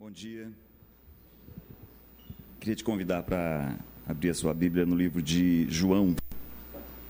Bom 0.00 0.10
dia. 0.10 0.48
Queria 2.58 2.74
te 2.74 2.82
convidar 2.82 3.22
para 3.22 3.76
abrir 4.08 4.30
a 4.30 4.34
sua 4.34 4.54
Bíblia 4.54 4.86
no 4.86 4.96
livro 4.96 5.20
de 5.20 5.66
João, 5.68 6.16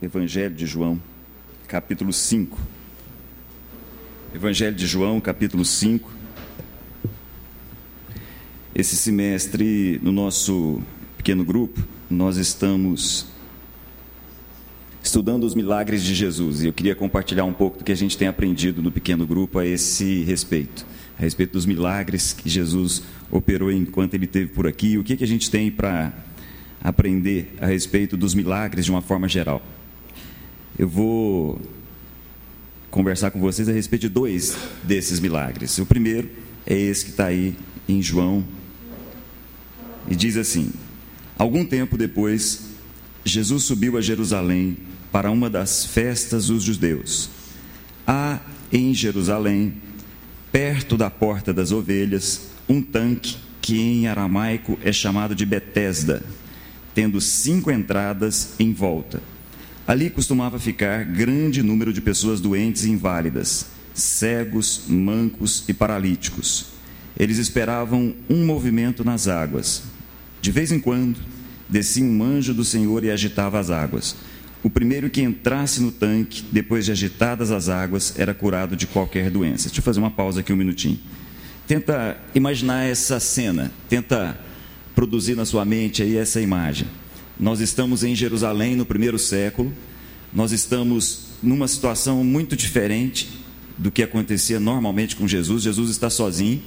Evangelho 0.03 0.57
de 0.57 0.67
João, 0.67 1.01
capítulo 1.69 2.13
5. 2.13 2.59
Evangelho 4.35 4.75
de 4.75 4.89
João, 4.89 5.21
capítulo 5.21 5.65
5. 5.65 6.11
Esse 8.75 8.97
semestre, 8.97 10.01
no 10.03 10.11
nosso 10.11 10.83
pequeno 11.17 11.45
grupo, 11.45 11.87
nós 12.11 12.39
estamos 12.39 13.29
estudando 15.01 15.45
os 15.45 15.55
milagres 15.55 16.03
de 16.03 16.13
Jesus 16.13 16.65
e 16.65 16.67
eu 16.67 16.73
queria 16.73 16.97
compartilhar 16.97 17.45
um 17.45 17.53
pouco 17.53 17.79
do 17.79 17.85
que 17.85 17.93
a 17.93 17.97
gente 17.97 18.19
tem 18.19 18.27
aprendido 18.27 18.83
no 18.83 18.91
pequeno 18.91 19.25
grupo 19.25 19.61
a 19.61 19.65
esse 19.65 20.25
respeito 20.25 20.85
a 21.21 21.23
respeito 21.23 21.53
dos 21.53 21.67
milagres 21.67 22.33
que 22.33 22.49
Jesus 22.49 23.03
operou 23.31 23.71
enquanto 23.71 24.15
ele 24.15 24.25
esteve 24.25 24.47
por 24.53 24.67
aqui. 24.67 24.97
O 24.97 25.05
que, 25.05 25.19
que 25.19 25.23
a 25.23 25.27
gente 25.27 25.51
tem 25.51 25.71
para 25.71 26.15
aprender 26.83 27.55
a 27.61 27.67
respeito 27.67 28.17
dos 28.17 28.33
milagres 28.33 28.87
de 28.87 28.91
uma 28.91 29.03
forma 29.03 29.29
geral? 29.29 29.63
Eu 30.79 30.89
vou 30.89 31.61
conversar 32.91 33.31
com 33.33 33.39
vocês 33.39 33.69
a 33.69 33.73
respeito 33.73 34.01
de 34.01 34.09
dois 34.09 34.57
desses 34.83 35.21
milagres. 35.21 35.77
O 35.77 35.85
primeiro 35.85 36.31
é 36.67 36.75
esse 36.75 37.05
que 37.05 37.11
está 37.11 37.27
aí 37.27 37.55
em 37.87 38.01
João 38.01 38.43
e 40.09 40.17
diz 40.17 40.39
assim: 40.39 40.73
Algum 41.37 41.67
tempo 41.67 41.99
depois, 41.99 42.63
Jesus 43.27 43.65
subiu 43.65 43.99
a 43.99 44.01
Jerusalém 44.01 44.79
para 45.13 45.31
uma 45.31 45.51
das 45.51 45.85
festas 45.85 46.47
dos 46.47 46.63
judeus. 46.63 47.29
Há 48.07 48.41
em 48.73 48.95
Jerusalém 48.95 49.75
perto 50.53 50.97
da 50.97 51.11
porta 51.11 51.53
das 51.53 51.73
ovelhas, 51.73 52.49
um 52.69 52.83
tanque 52.83 53.37
que 53.61 53.79
em 53.79 54.07
aramaico 54.09 54.79
é 54.83 54.93
chamado 54.93 55.35
de 55.35 55.45
Betesda, 55.47 56.23
tendo 56.95 57.21
cinco 57.21 57.71
entradas 57.71 58.55
em 58.59 58.73
volta. 58.73 59.23
Ali 59.87 60.11
costumava 60.11 60.59
ficar 60.59 61.05
grande 61.05 61.63
número 61.63 61.93
de 61.93 62.01
pessoas 62.01 62.41
doentes 62.41 62.85
e 62.85 62.91
inválidas, 62.91 63.67
cegos, 63.95 64.83
mancos 64.89 65.65
e 65.69 65.75
paralíticos. 65.75 66.67
Eles 67.19 67.39
esperavam 67.39 68.15
um 68.29 68.45
movimento 68.47 69.05
nas 69.05 69.29
águas. 69.29 69.83
De 70.41 70.51
vez 70.51 70.73
em 70.73 70.81
quando, 70.81 71.19
descia 71.69 72.05
um 72.05 72.23
anjo 72.23 72.55
do 72.55 72.65
Senhor 72.65 73.05
e 73.05 73.11
agitava 73.11 73.59
as 73.59 73.71
águas. 73.71 74.17
O 74.63 74.69
primeiro 74.69 75.09
que 75.09 75.23
entrasse 75.23 75.81
no 75.81 75.91
tanque, 75.91 76.45
depois 76.53 76.85
de 76.85 76.93
agitadas 76.93 77.51
as 77.51 77.69
águas, 77.69 78.15
era 78.19 78.35
curado 78.35 78.77
de 78.77 78.87
qualquer 78.87 79.31
doença. 79.31 79.69
Deixa 79.69 79.81
eu 79.81 79.85
fazer 79.85 80.01
uma 80.01 80.11
pausa 80.11 80.41
aqui 80.41 80.53
um 80.53 80.57
minutinho. 80.57 80.99
Tenta 81.67 82.19
imaginar 82.35 82.85
essa 82.85 83.19
cena, 83.19 83.73
tenta 83.89 84.39
produzir 84.95 85.35
na 85.35 85.47
sua 85.47 85.65
mente 85.65 86.03
aí 86.03 86.17
essa 86.17 86.41
imagem. 86.41 86.87
Nós 87.39 87.61
estamos 87.61 88.05
em 88.05 88.15
Jerusalém 88.15 88.77
no 88.77 88.85
primeiro 88.85 89.19
século, 89.19 89.73
nós 90.33 90.53
estamos 90.53 91.29
numa 91.43 91.67
situação 91.67 92.23
muito 92.23 92.55
diferente 92.55 93.41
do 93.79 93.91
que 93.91 94.03
acontecia 94.03 94.61
normalmente 94.61 95.17
com 95.17 95.27
Jesus. 95.27 95.63
Jesus 95.63 95.91
está 95.91 96.11
sozinho, 96.11 96.63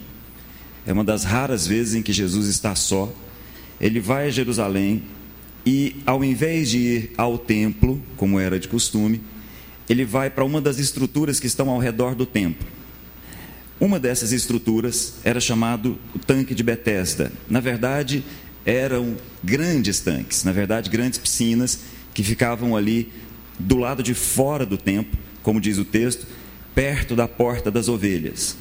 é 0.85 0.91
uma 0.91 1.03
das 1.03 1.23
raras 1.23 1.67
vezes 1.67 1.93
em 1.93 2.01
que 2.01 2.11
Jesus 2.11 2.47
está 2.47 2.73
só. 2.73 3.13
Ele 3.79 3.99
vai 3.99 4.27
a 4.27 4.31
Jerusalém, 4.31 5.03
e 5.65 5.95
ao 6.05 6.23
invés 6.23 6.69
de 6.69 6.77
ir 6.77 7.11
ao 7.17 7.37
templo, 7.37 8.01
como 8.17 8.39
era 8.39 8.59
de 8.59 8.67
costume, 8.67 9.21
ele 9.89 10.05
vai 10.05 10.29
para 10.29 10.43
uma 10.43 10.61
das 10.61 10.79
estruturas 10.79 11.39
que 11.39 11.47
estão 11.47 11.69
ao 11.69 11.79
redor 11.79 12.15
do 12.15 12.25
templo. 12.25 12.67
Uma 13.79 13.99
dessas 13.99 14.31
estruturas 14.31 15.15
era 15.23 15.39
chamado 15.39 15.97
o 16.15 16.19
tanque 16.19 16.55
de 16.55 16.63
Betesda. 16.63 17.31
Na 17.49 17.59
verdade, 17.59 18.23
eram 18.65 19.15
grandes 19.43 19.99
tanques, 19.99 20.43
na 20.43 20.51
verdade, 20.51 20.89
grandes 20.89 21.19
piscinas 21.19 21.79
que 22.13 22.23
ficavam 22.23 22.75
ali 22.75 23.11
do 23.59 23.77
lado 23.77 24.01
de 24.01 24.13
fora 24.13 24.65
do 24.65 24.77
templo, 24.77 25.19
como 25.41 25.59
diz 25.59 25.77
o 25.77 25.85
texto, 25.85 26.25
perto 26.73 27.15
da 27.15 27.27
porta 27.27 27.69
das 27.69 27.87
ovelhas. 27.87 28.55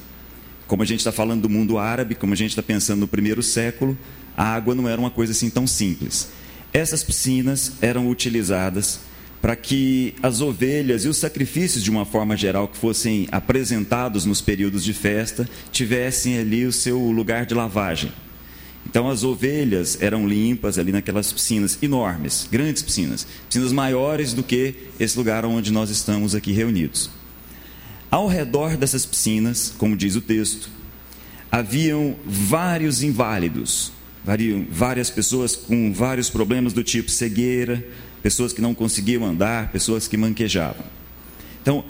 Como 0.67 0.83
a 0.83 0.85
gente 0.85 0.99
está 0.99 1.11
falando 1.11 1.41
do 1.41 1.49
mundo 1.49 1.77
árabe, 1.77 2.15
como 2.15 2.33
a 2.33 2.35
gente 2.35 2.49
está 2.49 2.63
pensando 2.63 2.99
no 2.99 3.07
primeiro 3.07 3.43
século, 3.43 3.97
a 4.35 4.43
água 4.43 4.73
não 4.73 4.87
era 4.87 4.99
uma 4.99 5.11
coisa 5.11 5.31
assim 5.31 5.49
tão 5.49 5.67
simples. 5.67 6.29
Essas 6.73 7.03
piscinas 7.03 7.73
eram 7.81 8.09
utilizadas 8.09 8.99
para 9.39 9.55
que 9.55 10.15
as 10.23 10.41
ovelhas 10.41 11.03
e 11.03 11.07
os 11.07 11.17
sacrifícios, 11.17 11.83
de 11.83 11.91
uma 11.91 12.05
forma 12.05 12.35
geral, 12.35 12.67
que 12.67 12.77
fossem 12.77 13.27
apresentados 13.31 14.25
nos 14.25 14.41
períodos 14.41 14.83
de 14.83 14.93
festa, 14.93 15.47
tivessem 15.71 16.37
ali 16.39 16.65
o 16.65 16.71
seu 16.71 16.97
lugar 17.11 17.45
de 17.45 17.53
lavagem. 17.53 18.11
Então, 18.85 19.09
as 19.09 19.23
ovelhas 19.23 20.01
eram 20.01 20.27
limpas 20.27 20.77
ali 20.77 20.91
naquelas 20.91 21.31
piscinas 21.31 21.77
enormes, 21.81 22.47
grandes 22.51 22.81
piscinas, 22.81 23.27
piscinas 23.47 23.71
maiores 23.71 24.33
do 24.33 24.43
que 24.43 24.75
esse 24.99 25.17
lugar 25.17 25.45
onde 25.45 25.71
nós 25.71 25.89
estamos 25.89 26.33
aqui 26.33 26.51
reunidos. 26.51 27.09
Ao 28.09 28.27
redor 28.27 28.77
dessas 28.77 29.05
piscinas, 29.05 29.73
como 29.77 29.97
diz 29.97 30.15
o 30.15 30.21
texto, 30.21 30.69
haviam 31.51 32.15
vários 32.25 33.03
inválidos, 33.03 33.91
várias 34.69 35.09
pessoas 35.09 35.55
com 35.55 35.93
vários 35.93 36.29
problemas 36.29 36.73
do 36.73 36.83
tipo 36.83 37.11
cegueira, 37.11 37.85
pessoas 38.21 38.53
que 38.53 38.61
não 38.61 38.73
conseguiam 38.73 39.25
andar, 39.25 39.71
pessoas 39.71 40.07
que 40.07 40.15
manquejavam. 40.15 40.85
Então, 41.61 41.83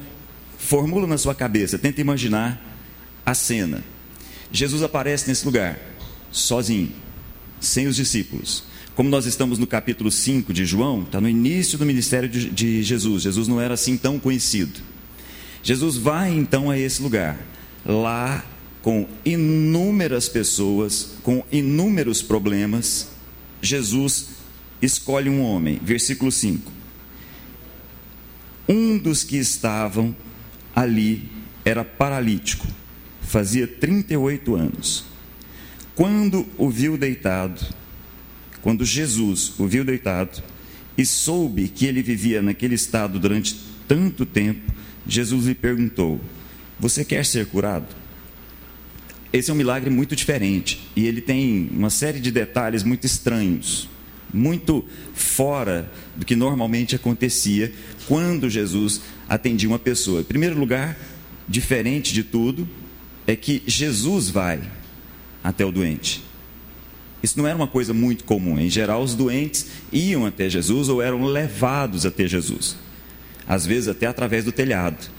formula 0.58 1.06
na 1.06 1.18
sua 1.18 1.36
cabeça, 1.36 1.78
tenta 1.78 2.02
imaginar 2.02 2.62
a 3.26 3.34
cena. 3.34 3.84
Jesus 4.52 4.82
aparece 4.82 5.28
nesse 5.28 5.46
lugar, 5.46 5.80
sozinho, 6.32 6.92
sem 7.60 7.88
os 7.88 7.96
discípulos. 7.96 8.64
Como 8.96 9.10
nós 9.10 9.26
estamos 9.26 9.58
no 9.58 9.66
capítulo 9.66 10.12
5 10.12 10.54
de 10.54 10.66
João, 10.66 11.02
está 11.02 11.20
no 11.20 11.28
início 11.28 11.78
do 11.78 11.86
ministério 11.86 12.30
de 12.30 12.84
Jesus. 12.84 13.24
Jesus 13.24 13.48
não 13.48 13.60
era 13.60 13.74
assim 13.74 13.98
tão 13.98 14.20
conhecido. 14.20 14.80
Jesus 15.64 15.98
vai 15.98 16.32
então 16.32 16.70
a 16.70 16.78
esse 16.78 17.02
lugar. 17.02 17.38
Lá 17.86 18.44
com 18.84 19.08
inúmeras 19.24 20.28
pessoas, 20.28 21.16
com 21.24 21.44
inúmeros 21.50 22.22
problemas, 22.22 23.08
Jesus 23.62 24.28
escolhe 24.82 25.30
um 25.30 25.42
homem. 25.42 25.80
Versículo 25.82 26.30
5. 26.30 26.70
Um 28.68 28.98
dos 28.98 29.24
que 29.24 29.38
estavam 29.38 30.14
ali 30.76 31.30
era 31.64 31.86
paralítico, 31.86 32.68
fazia 33.22 33.66
38 33.66 34.54
anos. 34.54 35.06
Quando 35.96 36.46
o 36.58 36.70
viu 36.70 36.98
deitado, 36.98 37.66
quando 38.62 38.84
Jesus 38.84 39.54
o 39.58 39.66
viu 39.66 39.86
deitado 39.86 40.44
e 40.98 41.06
soube 41.06 41.70
que 41.70 41.86
ele 41.86 42.02
vivia 42.02 42.42
naquele 42.42 42.76
estado 42.76 43.18
durante 43.18 43.58
tanto 43.88 44.26
tempo, 44.26 44.74
Jesus 45.08 45.46
lhe 45.46 45.56
perguntou: 45.56 46.20
Você 46.80 47.06
quer 47.06 47.26
ser 47.26 47.46
curado? 47.46 48.03
Esse 49.34 49.50
é 49.50 49.54
um 49.54 49.58
milagre 49.58 49.90
muito 49.90 50.16
diferente 50.16 50.80
e 50.96 51.08
ele 51.08 51.20
tem 51.20 51.68
uma 51.74 51.90
série 51.90 52.20
de 52.20 52.30
detalhes 52.30 52.84
muito 52.84 53.06
estranhos, 53.06 53.90
muito 54.32 54.86
fora 55.16 55.92
do 56.16 56.24
que 56.24 56.36
normalmente 56.36 56.96
acontecia 56.96 57.74
quando 58.08 58.48
Jesus 58.48 59.02
atendia 59.28 59.68
uma 59.68 59.80
pessoa. 59.80 60.22
Em 60.22 60.26
primeiro 60.26 60.60
lugar, 60.60 60.96
diferente 61.50 62.14
de 62.14 62.24
tudo, 62.24 62.70
é 63.26 63.36
que 63.36 63.64
Jesus 63.66 64.30
vai 64.30 64.62
até 65.44 65.66
o 65.66 65.72
doente. 65.72 66.24
Isso 67.24 67.40
não 67.40 67.48
era 67.48 67.56
uma 67.56 67.68
coisa 67.68 67.92
muito 67.92 68.26
comum. 68.26 68.60
Em 68.60 68.70
geral, 68.70 69.02
os 69.02 69.16
doentes 69.16 69.68
iam 69.92 70.28
até 70.28 70.48
Jesus 70.48 70.90
ou 70.90 71.02
eram 71.02 71.24
levados 71.24 72.06
até 72.06 72.28
Jesus, 72.28 72.76
às 73.48 73.66
vezes 73.66 73.88
até 73.88 74.06
através 74.06 74.46
do 74.46 74.52
telhado. 74.52 75.10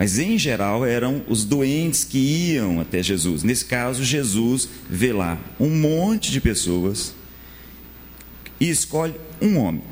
Mas 0.00 0.18
em 0.18 0.38
geral 0.38 0.86
eram 0.86 1.22
os 1.28 1.44
doentes 1.44 2.04
que 2.04 2.16
iam 2.54 2.80
até 2.80 3.02
Jesus. 3.02 3.42
Nesse 3.42 3.66
caso, 3.66 4.02
Jesus 4.02 4.66
vê 4.88 5.12
lá 5.12 5.38
um 5.60 5.68
monte 5.68 6.32
de 6.32 6.40
pessoas 6.40 7.14
e 8.58 8.70
escolhe 8.70 9.14
um 9.42 9.58
homem. 9.58 9.82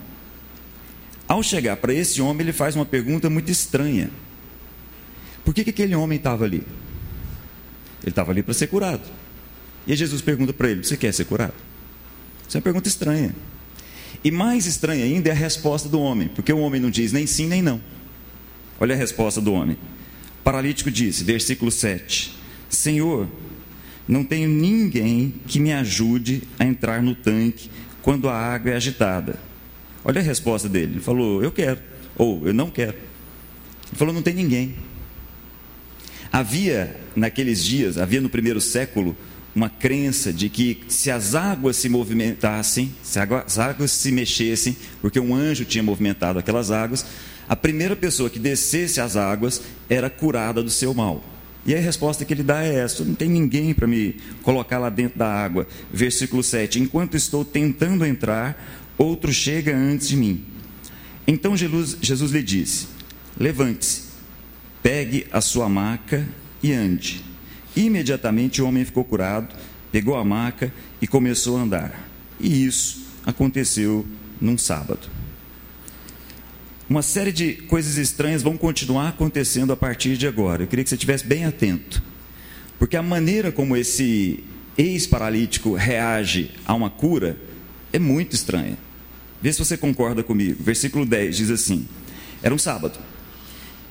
Ao 1.29 1.43
chegar 1.43 1.77
para 1.77 1.93
esse 1.93 2.23
homem, 2.23 2.41
ele 2.41 2.55
faz 2.55 2.75
uma 2.75 2.87
pergunta 2.87 3.29
muito 3.29 3.53
estranha: 3.53 4.11
Por 5.45 5.53
que, 5.53 5.63
que 5.63 5.69
aquele 5.69 5.95
homem 5.95 6.17
estava 6.17 6.47
ali? 6.47 6.63
Ele 8.01 8.09
estava 8.09 8.31
ali 8.31 8.43
para 8.43 8.55
ser 8.55 8.69
curado. 8.69 9.07
E 9.87 9.95
Jesus 9.95 10.23
pergunta 10.23 10.55
para 10.55 10.71
ele: 10.71 10.85
Você 10.85 10.97
quer 10.97 11.13
ser 11.13 11.27
curado? 11.27 11.53
Isso 12.49 12.57
é 12.57 12.61
uma 12.61 12.65
pergunta 12.65 12.89
estranha. 12.89 13.35
E 14.25 14.31
mais 14.31 14.65
estranha 14.65 15.05
ainda 15.05 15.29
é 15.29 15.33
a 15.33 15.35
resposta 15.35 15.87
do 15.87 16.01
homem, 16.01 16.29
porque 16.29 16.51
o 16.51 16.61
homem 16.61 16.81
não 16.81 16.89
diz 16.89 17.13
nem 17.13 17.27
sim 17.27 17.47
nem 17.47 17.61
não. 17.61 17.79
Olha 18.81 18.95
a 18.95 18.99
resposta 18.99 19.39
do 19.39 19.53
homem 19.53 19.77
paralítico 20.49 20.91
disse, 20.91 21.23
versículo 21.25 21.71
7: 21.71 22.35
Senhor, 22.71 23.29
não 24.09 24.25
tenho 24.25 24.49
ninguém 24.49 25.35
que 25.47 25.61
me 25.61 25.75
ajude 25.75 26.43
a 26.59 26.65
entrar 26.65 27.03
no 27.03 27.15
tanque 27.15 27.69
quando 28.01 28.31
a 28.31 28.35
água 28.35 28.71
é 28.71 28.77
agitada. 28.77 29.39
Olha 30.03 30.23
a 30.23 30.25
resposta 30.25 30.67
dele. 30.67 30.95
Ele 30.95 31.01
falou: 31.01 31.43
Eu 31.43 31.53
quero, 31.53 31.81
ou 32.17 32.47
eu 32.47 32.55
não 32.55 32.71
quero. 32.71 32.97
Ele 32.97 33.97
falou: 33.97 34.15
Não 34.15 34.23
tem 34.23 34.33
ninguém. 34.33 34.75
Havia 36.33 36.97
naqueles 37.15 37.63
dias, 37.63 37.99
havia 37.99 38.23
no 38.23 38.31
primeiro 38.31 38.59
século, 38.59 39.15
uma 39.55 39.69
crença 39.69 40.33
de 40.33 40.49
que 40.49 40.81
se 40.89 41.11
as 41.11 41.35
águas 41.35 41.77
se 41.77 41.91
movimentassem, 41.91 42.95
se 43.03 43.19
as 43.19 43.59
águas 43.59 43.91
se 43.91 44.11
mexessem, 44.11 44.75
porque 45.03 45.21
um 45.21 45.35
anjo 45.35 45.67
tinha 45.67 45.83
movimentado 45.83 46.39
aquelas 46.39 46.71
águas, 46.71 47.05
a 47.49 47.57
primeira 47.57 47.97
pessoa 47.97 48.29
que 48.29 48.39
descesse 48.39 49.01
as 49.01 49.17
águas 49.17 49.63
era 49.89 50.11
curada 50.11 50.63
do 50.63 50.71
seu 50.71 50.93
mal. 50.93 51.25
E 51.65 51.75
a 51.75 51.79
resposta 51.79 52.25
que 52.25 52.33
ele 52.33 52.43
dá 52.43 52.63
é 52.63 52.77
essa: 52.77 53.05
não 53.05 53.15
tem 53.15 53.29
ninguém 53.29 53.73
para 53.75 53.87
me 53.87 54.17
colocar 54.43 54.79
lá 54.79 54.91
dentro 54.91 55.19
da 55.19 55.29
água. 55.29 55.67
Versículo 55.93 56.43
7: 56.43 56.81
Enquanto 56.81 57.17
estou 57.17 57.45
tentando 57.45 58.05
entrar, 58.05 58.85
outro 58.97 59.33
chega 59.33 59.77
antes 59.77 60.09
de 60.09 60.17
mim. 60.17 60.45
Então 61.27 61.57
Jesus, 61.57 61.97
Jesus 62.01 62.33
lhe 62.33 62.43
disse: 62.43 62.87
Levante-se, 63.39 64.03
pegue 64.83 65.27
a 65.33 65.41
sua 65.41 65.69
maca 65.69 66.27
e 66.63 66.73
ande. 66.73 67.25
Imediatamente 67.77 68.61
o 68.61 68.67
homem 68.67 68.85
ficou 68.85 69.05
curado, 69.05 69.55
pegou 69.93 70.17
a 70.17 70.25
maca 70.25 70.73
e 71.01 71.07
começou 71.07 71.57
a 71.57 71.61
andar. 71.61 72.09
E 72.41 72.65
isso 72.65 73.07
aconteceu 73.25 74.07
num 74.41 74.57
sábado. 74.57 75.18
Uma 76.89 77.03
série 77.03 77.33
de 77.33 77.53
coisas 77.53 77.99
estranhas 77.99 78.43
vão 78.43 78.57
continuar 78.57 79.09
acontecendo 79.09 79.75
a 79.75 79.77
partir 79.77 80.17
de 80.17 80.27
agora. 80.27 80.63
Eu 80.63 80.67
queria 80.67 80.83
que 80.83 80.89
você 80.89 80.95
estivesse 80.95 81.27
bem 81.27 81.45
atento. 81.45 82.03
Porque 82.79 82.97
a 82.97 83.03
maneira 83.03 83.53
como 83.53 83.77
esse 83.77 84.43
ex-paralítico 84.79 85.75
reage 85.75 86.51
a 86.65 86.73
uma 86.73 86.89
cura 86.89 87.37
é 87.93 87.99
muito 87.99 88.35
estranha. 88.35 88.79
Vê 89.43 89.53
se 89.53 89.59
você 89.59 89.77
concorda 89.77 90.23
comigo. 90.23 90.63
Versículo 90.63 91.05
10 91.05 91.37
diz 91.37 91.51
assim: 91.51 91.87
Era 92.43 92.55
um 92.55 92.59
sábado. 92.59 92.99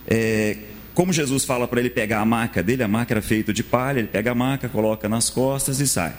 É, 0.07 0.57
como 0.95 1.13
Jesus 1.13 1.45
fala 1.45 1.67
para 1.67 1.79
ele 1.79 1.91
pegar 1.91 2.21
a 2.21 2.25
maca 2.25 2.63
dele, 2.63 2.81
a 2.81 2.87
maca 2.87 3.13
era 3.13 3.21
feita 3.21 3.53
de 3.53 3.63
palha, 3.63 3.99
ele 3.99 4.07
pega 4.07 4.31
a 4.31 4.35
maca, 4.35 4.67
coloca 4.67 5.07
nas 5.07 5.29
costas 5.29 5.79
e 5.79 5.87
sai. 5.87 6.15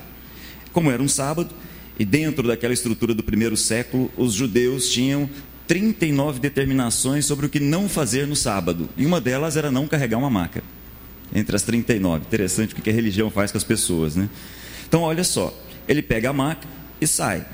Como 0.73 0.93
era 0.93 1.03
um 1.03 1.09
sábado, 1.09 1.53
e 1.99 2.05
dentro 2.05 2.47
daquela 2.47 2.73
estrutura 2.73 3.13
do 3.13 3.25
primeiro 3.25 3.57
século, 3.57 4.09
os 4.17 4.33
judeus 4.33 4.89
tinham 4.89 5.29
39 5.69 6.41
determinações 6.41 7.27
sobre 7.27 7.45
o 7.45 7.49
que 7.49 7.61
não 7.61 7.89
fazer 7.89 8.27
no 8.27 8.35
sábado, 8.35 8.89
e 8.97 9.05
uma 9.05 9.21
delas 9.21 9.57
era 9.57 9.71
não 9.71 9.87
carregar 9.87 10.19
uma 10.19 10.31
maca. 10.31 10.65
Entre 11.33 11.55
as 11.55 11.63
39. 11.63 12.25
Interessante 12.25 12.73
o 12.73 12.77
que 12.77 12.89
a 12.89 12.93
religião 12.93 13.31
faz 13.31 13.53
com 13.53 13.59
as 13.59 13.65
pessoas, 13.65 14.17
né? 14.17 14.31
Então, 14.89 15.03
olha 15.03 15.23
só, 15.23 15.55
ele 15.87 16.01
pega 16.01 16.31
a 16.31 16.33
maca 16.33 16.67
e 16.99 17.07
sai. 17.07 17.47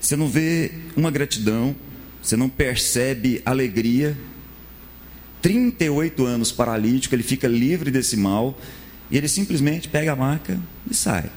Você 0.00 0.16
não 0.16 0.26
vê 0.26 0.72
uma 0.96 1.10
gratidão, 1.10 1.76
você 2.22 2.34
não 2.34 2.48
percebe 2.48 3.42
alegria, 3.44 4.16
38 5.42 6.24
anos 6.24 6.50
paralítico, 6.50 7.14
ele 7.14 7.22
fica 7.22 7.46
livre 7.46 7.90
desse 7.90 8.16
mal 8.16 8.58
e 9.10 9.18
ele 9.18 9.28
simplesmente 9.28 9.86
pega 9.86 10.12
a 10.12 10.16
maca 10.16 10.58
e 10.90 10.94
sai. 10.94 11.30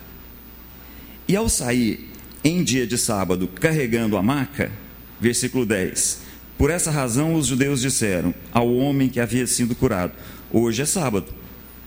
E 1.27 1.35
ao 1.35 1.49
sair 1.49 2.11
em 2.43 2.63
dia 2.63 2.87
de 2.87 2.97
sábado 2.97 3.47
carregando 3.47 4.15
a 4.15 4.23
maca, 4.23 4.71
versículo 5.19 5.65
10: 5.65 6.21
Por 6.57 6.69
essa 6.69 6.91
razão 6.91 7.35
os 7.35 7.47
judeus 7.47 7.81
disseram 7.81 8.33
ao 8.51 8.73
homem 8.73 9.09
que 9.09 9.19
havia 9.19 9.47
sido 9.47 9.75
curado: 9.75 10.13
Hoje 10.51 10.81
é 10.81 10.85
sábado, 10.85 11.27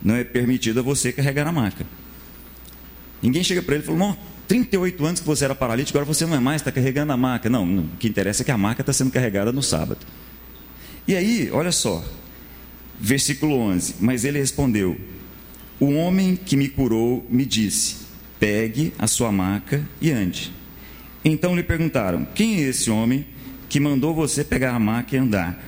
não 0.03 0.15
é 0.15 0.25
permitido 0.25 0.81
a 0.81 0.83
você 0.83 1.13
carregar 1.13 1.47
a 1.47 1.53
maca. 1.53 1.87
Ninguém 3.23 3.43
chega 3.43 3.63
para 3.63 3.75
ele 3.75 3.85
e 3.85 3.87
fala: 3.87 3.99
Não, 3.99 4.17
38 4.47 5.05
anos 5.05 5.21
que 5.21 5.27
você 5.27 5.45
era 5.45 5.55
paralítico, 5.55 5.99
agora 5.99 6.13
você 6.13 6.25
não 6.25 6.35
é 6.35 6.41
mais, 6.41 6.61
está 6.61 6.73
carregando 6.73 7.13
a 7.13 7.17
maca. 7.17 7.51
Não, 7.51 7.81
o 7.81 7.89
que 7.99 8.09
interessa 8.09 8.43
é 8.43 8.45
que 8.45 8.51
a 8.51 8.59
maca 8.59 8.83
está 8.83 8.93
sendo 8.93 9.11
carregada 9.11 9.53
no 9.53 9.63
sábado. 9.63 10.07
E 11.07 11.17
aí, 11.17 11.51
olha 11.53 11.73
só, 11.73 12.05
versículo 12.99 13.57
11: 13.57 13.97
Mas 14.01 14.25
ele 14.25 14.39
respondeu: 14.39 14.99
O 15.79 15.93
homem 15.93 16.37
que 16.37 16.57
me 16.57 16.69
curou 16.69 17.27
me 17.31 17.45
disse: 17.45 17.97
Pegue 18.39 18.93
a 18.99 19.07
sua 19.07 19.33
maca 19.33 19.87
e 20.01 20.11
ande. 20.11 20.58
Então 21.29 21.55
lhe 21.55 21.63
perguntaram: 21.63 22.27
Quem 22.35 22.57
é 22.57 22.69
esse 22.69 22.91
homem 22.91 23.27
que 23.69 23.79
mandou 23.79 24.15
você 24.15 24.43
pegar 24.43 24.75
a 24.75 24.79
maca 24.79 25.15
e 25.15 25.19
andar? 25.19 25.63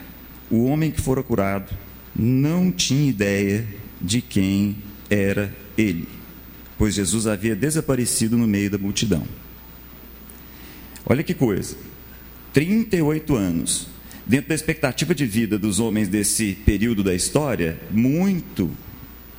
O 0.51 0.65
homem 0.65 0.91
que 0.91 1.01
fora 1.01 1.23
curado 1.23 1.73
não 2.17 2.73
tinha 2.73 3.09
ideia 3.09 3.67
de 4.01 4.23
quem 4.23 4.77
era 5.09 5.55
ele, 5.77 6.09
pois 6.79 6.95
Jesus 6.95 7.27
havia 7.27 7.55
desaparecido 7.55 8.37
no 8.39 8.47
meio 8.47 8.71
da 8.71 8.79
multidão. 8.79 9.23
Olha 11.05 11.23
que 11.23 11.35
coisa: 11.35 11.77
38 12.55 13.37
anos, 13.37 13.89
dentro 14.27 14.49
da 14.49 14.55
expectativa 14.55 15.15
de 15.15 15.27
vida 15.27 15.59
dos 15.59 15.79
homens 15.79 16.09
desse 16.09 16.55
período 16.65 17.05
da 17.05 17.15
história, 17.15 17.79
muito 17.91 18.71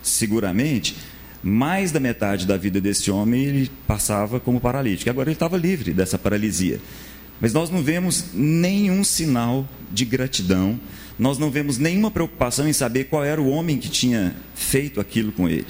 seguramente, 0.04 0.96
mais 1.44 1.92
da 1.92 2.00
metade 2.00 2.46
da 2.46 2.58
vida 2.58 2.80
desse 2.80 3.10
homem 3.10 3.44
ele 3.44 3.72
passava 3.88 4.40
como 4.40 4.60
paralítico. 4.60 5.10
Agora 5.10 5.30
ele 5.30 5.36
estava 5.36 5.58
livre 5.58 5.94
dessa 5.94 6.18
paralisia. 6.18 6.80
Mas 7.40 7.54
nós 7.54 7.72
não 7.72 7.82
vemos 7.82 8.26
nenhum 8.34 9.04
sinal 9.04 9.68
de 9.92 10.06
gratidão, 10.06 10.80
nós 11.18 11.40
não 11.40 11.50
vemos 11.50 11.80
nenhuma 11.80 12.12
preocupação 12.12 12.68
em 12.68 12.74
saber 12.74 13.06
qual 13.06 13.24
era 13.24 13.42
o 13.42 13.50
homem 13.50 13.80
que 13.80 13.90
tinha 13.90 14.36
feito 14.54 15.00
aquilo 15.00 15.32
com 15.32 15.50
ele. 15.50 15.68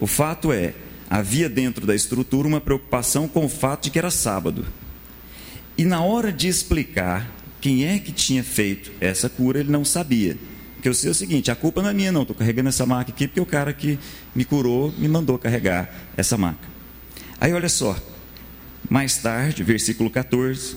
O 0.00 0.06
fato 0.06 0.52
é, 0.52 0.74
havia 1.08 1.48
dentro 1.48 1.86
da 1.86 1.94
estrutura 1.94 2.48
uma 2.48 2.60
preocupação 2.60 3.28
com 3.28 3.44
o 3.44 3.48
fato 3.48 3.84
de 3.84 3.90
que 3.90 3.98
era 3.98 4.10
sábado. 4.10 4.64
E 5.76 5.84
na 5.84 6.00
hora 6.00 6.32
de 6.32 6.48
explicar 6.48 7.30
quem 7.60 7.86
é 7.86 7.98
que 7.98 8.12
tinha 8.12 8.42
feito 8.42 8.90
essa 9.00 9.28
cura, 9.28 9.60
ele 9.60 9.70
não 9.70 9.84
sabia. 9.84 10.36
Porque 10.86 10.90
eu 10.90 10.94
sei 10.94 11.10
o 11.10 11.14
seguinte: 11.14 11.50
a 11.50 11.56
culpa 11.56 11.82
não 11.82 11.90
é 11.90 11.92
minha, 11.92 12.12
não. 12.12 12.22
Estou 12.22 12.36
carregando 12.36 12.68
essa 12.68 12.86
maca 12.86 13.10
aqui 13.10 13.26
porque 13.26 13.40
o 13.40 13.46
cara 13.46 13.72
que 13.72 13.98
me 14.32 14.44
curou 14.44 14.94
me 14.96 15.08
mandou 15.08 15.36
carregar 15.36 15.92
essa 16.16 16.38
maca. 16.38 16.68
Aí 17.40 17.52
olha 17.52 17.68
só, 17.68 17.98
mais 18.88 19.16
tarde, 19.18 19.64
versículo 19.64 20.08
14, 20.08 20.76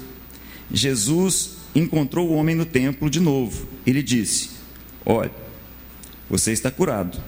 Jesus 0.72 1.58
encontrou 1.76 2.28
o 2.28 2.34
homem 2.34 2.56
no 2.56 2.66
templo 2.66 3.08
de 3.08 3.20
novo. 3.20 3.68
Ele 3.86 4.02
disse: 4.02 4.50
Olha, 5.06 5.32
você 6.28 6.54
está 6.54 6.72
curado. 6.72 7.22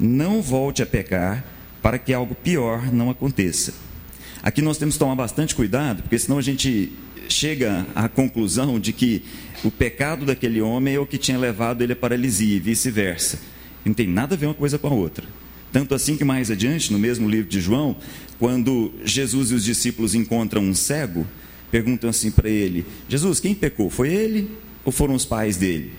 Não 0.00 0.42
volte 0.42 0.82
a 0.82 0.86
pecar 0.86 1.44
para 1.80 2.00
que 2.00 2.12
algo 2.12 2.34
pior 2.34 2.92
não 2.92 3.10
aconteça. 3.10 3.72
Aqui 4.42 4.60
nós 4.60 4.76
temos 4.76 4.96
que 4.96 4.98
tomar 4.98 5.14
bastante 5.14 5.54
cuidado, 5.54 6.02
porque 6.02 6.18
senão 6.18 6.38
a 6.38 6.42
gente 6.42 6.92
chega 7.28 7.86
à 7.94 8.08
conclusão 8.08 8.78
de 8.78 8.92
que 8.92 9.22
o 9.64 9.70
pecado 9.70 10.24
daquele 10.24 10.60
homem 10.60 10.94
é 10.94 10.98
o 10.98 11.06
que 11.06 11.18
tinha 11.18 11.38
levado 11.38 11.82
ele 11.82 11.92
à 11.92 11.96
paralisia 11.96 12.56
e 12.56 12.60
vice-versa. 12.60 13.38
Não 13.84 13.94
tem 13.94 14.06
nada 14.06 14.34
a 14.34 14.38
ver 14.38 14.46
uma 14.46 14.54
coisa 14.54 14.78
com 14.78 14.88
a 14.88 14.92
outra. 14.92 15.26
Tanto 15.72 15.94
assim 15.94 16.16
que 16.16 16.24
mais 16.24 16.50
adiante, 16.50 16.92
no 16.92 16.98
mesmo 16.98 17.28
livro 17.28 17.50
de 17.50 17.60
João, 17.60 17.96
quando 18.38 18.92
Jesus 19.04 19.50
e 19.50 19.54
os 19.54 19.64
discípulos 19.64 20.14
encontram 20.14 20.62
um 20.62 20.74
cego, 20.74 21.26
perguntam 21.70 22.10
assim 22.10 22.30
para 22.30 22.48
ele: 22.48 22.84
Jesus, 23.08 23.40
quem 23.40 23.54
pecou? 23.54 23.90
Foi 23.90 24.12
ele 24.12 24.50
ou 24.84 24.92
foram 24.92 25.14
os 25.14 25.24
pais 25.24 25.56
dele? 25.56 25.92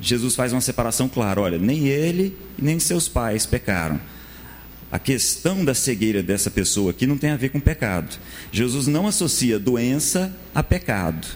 Jesus 0.00 0.34
faz 0.34 0.52
uma 0.52 0.60
separação 0.60 1.08
clara: 1.08 1.40
olha, 1.40 1.58
nem 1.58 1.88
ele 1.88 2.34
nem 2.60 2.78
seus 2.78 3.08
pais 3.08 3.44
pecaram 3.44 4.00
a 4.90 4.98
questão 4.98 5.64
da 5.64 5.74
cegueira 5.74 6.22
dessa 6.22 6.50
pessoa 6.50 6.90
aqui 6.90 7.06
não 7.06 7.18
tem 7.18 7.30
a 7.30 7.36
ver 7.36 7.50
com 7.50 7.60
pecado. 7.60 8.18
Jesus 8.50 8.86
não 8.86 9.06
associa 9.06 9.58
doença 9.58 10.34
a 10.54 10.62
pecado. 10.62 11.26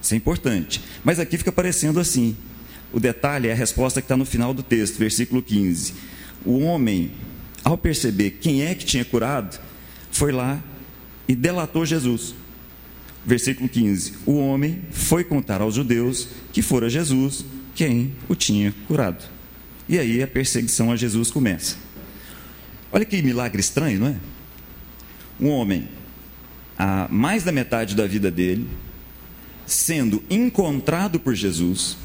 Isso 0.00 0.14
é 0.14 0.16
importante. 0.16 0.80
Mas 1.04 1.18
aqui 1.18 1.36
fica 1.36 1.50
parecendo 1.50 1.98
assim. 1.98 2.36
O 2.92 3.00
detalhe 3.00 3.48
é 3.48 3.52
a 3.52 3.56
resposta 3.56 4.00
que 4.00 4.04
está 4.04 4.16
no 4.16 4.24
final 4.24 4.54
do 4.54 4.62
texto, 4.62 4.98
versículo 4.98 5.42
15. 5.42 5.94
O 6.44 6.60
homem, 6.60 7.10
ao 7.64 7.76
perceber 7.76 8.38
quem 8.40 8.62
é 8.62 8.74
que 8.74 8.84
tinha 8.84 9.04
curado, 9.04 9.60
foi 10.10 10.32
lá 10.32 10.62
e 11.28 11.34
delatou 11.34 11.84
Jesus. 11.84 12.34
Versículo 13.26 13.68
15: 13.68 14.14
O 14.24 14.32
homem 14.38 14.82
foi 14.90 15.24
contar 15.24 15.60
aos 15.60 15.74
judeus 15.74 16.28
que 16.52 16.62
fora 16.62 16.88
Jesus 16.88 17.44
quem 17.74 18.12
o 18.28 18.34
tinha 18.34 18.74
curado. 18.86 19.24
E 19.88 19.98
aí 19.98 20.22
a 20.22 20.26
perseguição 20.26 20.90
a 20.90 20.96
Jesus 20.96 21.30
começa. 21.30 21.76
Olha 22.92 23.04
que 23.04 23.22
milagre 23.22 23.60
estranho, 23.60 24.00
não 24.00 24.06
é? 24.08 24.16
Um 25.40 25.48
homem, 25.48 25.88
a 26.78 27.06
mais 27.10 27.44
da 27.44 27.52
metade 27.52 27.94
da 27.94 28.06
vida 28.06 28.30
dele, 28.30 28.66
sendo 29.66 30.22
encontrado 30.28 31.20
por 31.20 31.34
Jesus, 31.34 31.96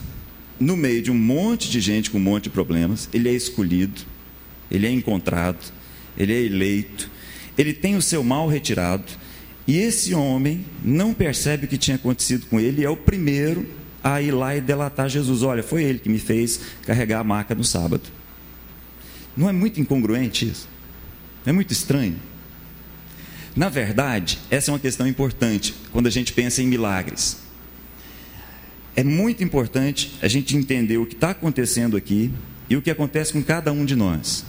no 0.60 0.78
meio 0.78 1.02
de 1.02 1.12
um 1.12 1.16
monte 1.16 1.70
de 1.70 1.82
gente 1.82 2.12
com 2.12 2.18
um 2.18 2.22
monte 2.22 2.46
de 2.46 2.50
problemas, 2.52 3.10
ele 3.12 3.28
é 3.28 3.34
escolhido, 3.34 4.02
ele 4.70 4.86
é 4.86 4.92
encontrado, 4.92 5.72
ele 6.18 6.34
é 6.34 6.42
eleito, 6.42 7.10
ele 7.58 7.74
tem 7.74 7.96
o 7.96 8.02
seu 8.02 8.24
mal 8.24 8.48
retirado, 8.48 9.06
e 9.68 9.78
esse 9.78 10.14
homem 10.14 10.64
não 10.84 11.14
percebe 11.14 11.66
o 11.66 11.68
que 11.68 11.78
tinha 11.78 11.96
acontecido 11.96 12.46
com 12.46 12.60
ele, 12.60 12.82
e 12.82 12.86
é 12.86 12.90
o 12.90 12.96
primeiro 12.96 13.66
a 14.04 14.22
ir 14.22 14.32
lá 14.32 14.56
e 14.56 14.62
delatar 14.62 15.10
Jesus: 15.10 15.42
olha, 15.42 15.64
foi 15.64 15.84
ele 15.84 15.98
que 15.98 16.10
me 16.10 16.20
fez 16.20 16.60
carregar 16.86 17.20
a 17.20 17.24
maca 17.24 17.56
no 17.56 17.64
sábado. 17.64 18.04
Não 19.36 19.50
é 19.50 19.52
muito 19.52 19.82
incongruente 19.82 20.48
isso? 20.48 20.70
É 21.46 21.52
muito 21.52 21.72
estranho? 21.72 22.16
Na 23.56 23.70
verdade, 23.70 24.40
essa 24.50 24.70
é 24.70 24.74
uma 24.74 24.80
questão 24.80 25.08
importante 25.08 25.74
quando 25.92 26.08
a 26.08 26.10
gente 26.10 26.34
pensa 26.34 26.62
em 26.62 26.68
milagres. 26.68 27.38
É 28.96 29.04
muito 29.04 29.44
importante 29.44 30.14
a 30.22 30.28
gente 30.28 30.58
entender 30.58 30.98
o 30.98 31.06
que 31.06 31.16
está 31.16 31.32
acontecendo 31.32 31.96
aqui 31.96 32.32
e 32.70 32.76
o 32.76 32.82
que 32.82 32.90
acontece 32.90 33.32
com 33.32 33.44
cada 33.44 33.72
um 33.72 33.86
de 33.86 33.96
nós. 33.96 34.46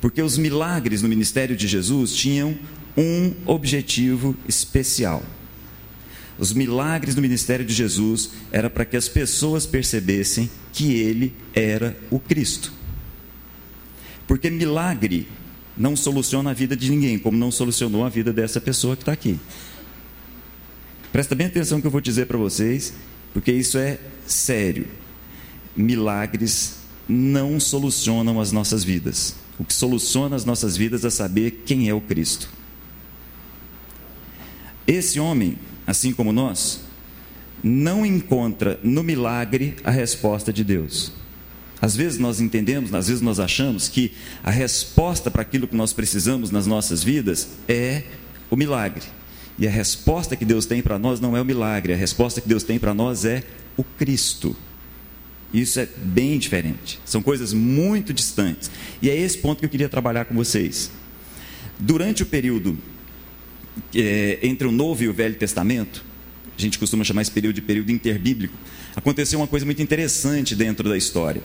Porque 0.00 0.20
os 0.20 0.36
milagres 0.36 1.02
no 1.02 1.08
ministério 1.08 1.56
de 1.56 1.66
Jesus 1.66 2.14
tinham 2.14 2.58
um 2.96 3.32
objetivo 3.46 4.36
especial. 4.48 5.22
Os 6.38 6.52
milagres 6.52 7.14
no 7.14 7.22
ministério 7.22 7.64
de 7.64 7.72
Jesus 7.72 8.30
era 8.52 8.68
para 8.68 8.84
que 8.84 8.96
as 8.96 9.08
pessoas 9.08 9.64
percebessem 9.64 10.50
que 10.72 10.94
ele 10.94 11.34
era 11.54 11.96
o 12.10 12.18
Cristo. 12.18 12.72
Porque 14.26 14.50
milagre 14.50 15.26
não 15.76 15.94
soluciona 15.96 16.50
a 16.50 16.54
vida 16.54 16.76
de 16.76 16.90
ninguém, 16.90 17.18
como 17.18 17.36
não 17.36 17.50
solucionou 17.50 18.04
a 18.04 18.08
vida 18.08 18.32
dessa 18.32 18.60
pessoa 18.60 18.96
que 18.96 19.02
está 19.02 19.12
aqui. 19.12 19.38
Presta 21.12 21.34
bem 21.34 21.46
atenção 21.46 21.78
no 21.78 21.82
que 21.82 21.86
eu 21.86 21.90
vou 21.90 22.00
dizer 22.00 22.26
para 22.26 22.38
vocês, 22.38 22.92
porque 23.32 23.52
isso 23.52 23.78
é 23.78 23.98
sério. 24.26 24.86
Milagres 25.76 26.76
não 27.08 27.60
solucionam 27.60 28.40
as 28.40 28.52
nossas 28.52 28.82
vidas. 28.82 29.34
O 29.58 29.64
que 29.64 29.74
soluciona 29.74 30.36
as 30.36 30.44
nossas 30.44 30.76
vidas 30.76 31.04
é 31.04 31.10
saber 31.10 31.62
quem 31.64 31.88
é 31.88 31.94
o 31.94 32.00
Cristo. 32.00 32.50
Esse 34.86 35.18
homem 35.18 35.58
assim 35.86 36.12
como 36.12 36.32
nós, 36.32 36.80
não 37.62 38.04
encontra 38.04 38.78
no 38.82 39.02
milagre 39.02 39.76
a 39.84 39.90
resposta 39.90 40.52
de 40.52 40.64
Deus. 40.64 41.12
Às 41.80 41.94
vezes 41.94 42.18
nós 42.18 42.40
entendemos, 42.40 42.92
às 42.94 43.08
vezes 43.08 43.22
nós 43.22 43.38
achamos 43.38 43.88
que 43.88 44.12
a 44.42 44.50
resposta 44.50 45.30
para 45.30 45.42
aquilo 45.42 45.68
que 45.68 45.76
nós 45.76 45.92
precisamos 45.92 46.50
nas 46.50 46.66
nossas 46.66 47.04
vidas 47.04 47.48
é 47.68 48.04
o 48.50 48.56
milagre. 48.56 49.04
E 49.58 49.66
a 49.66 49.70
resposta 49.70 50.36
que 50.36 50.44
Deus 50.44 50.66
tem 50.66 50.82
para 50.82 50.98
nós 50.98 51.20
não 51.20 51.36
é 51.36 51.40
o 51.40 51.44
milagre, 51.44 51.92
a 51.92 51.96
resposta 51.96 52.40
que 52.40 52.48
Deus 52.48 52.62
tem 52.62 52.78
para 52.78 52.94
nós 52.94 53.24
é 53.24 53.42
o 53.76 53.84
Cristo. 53.84 54.56
Isso 55.52 55.78
é 55.78 55.86
bem 55.96 56.38
diferente, 56.38 56.98
são 57.04 57.22
coisas 57.22 57.52
muito 57.52 58.12
distantes. 58.12 58.70
E 59.00 59.08
é 59.08 59.16
esse 59.16 59.38
ponto 59.38 59.60
que 59.60 59.64
eu 59.64 59.70
queria 59.70 59.88
trabalhar 59.88 60.24
com 60.24 60.34
vocês. 60.34 60.90
Durante 61.78 62.22
o 62.22 62.26
período 62.26 62.76
é, 63.94 64.38
entre 64.42 64.66
o 64.66 64.72
Novo 64.72 65.02
e 65.04 65.08
o 65.08 65.12
Velho 65.12 65.36
Testamento, 65.36 66.04
a 66.56 66.60
gente 66.60 66.78
costuma 66.78 67.04
chamar 67.04 67.22
esse 67.22 67.30
período 67.30 67.54
de 67.54 67.62
período 67.62 67.90
interbíblico, 67.92 68.54
aconteceu 68.94 69.38
uma 69.38 69.46
coisa 69.46 69.64
muito 69.64 69.82
interessante 69.82 70.54
dentro 70.54 70.88
da 70.88 70.96
história. 70.96 71.42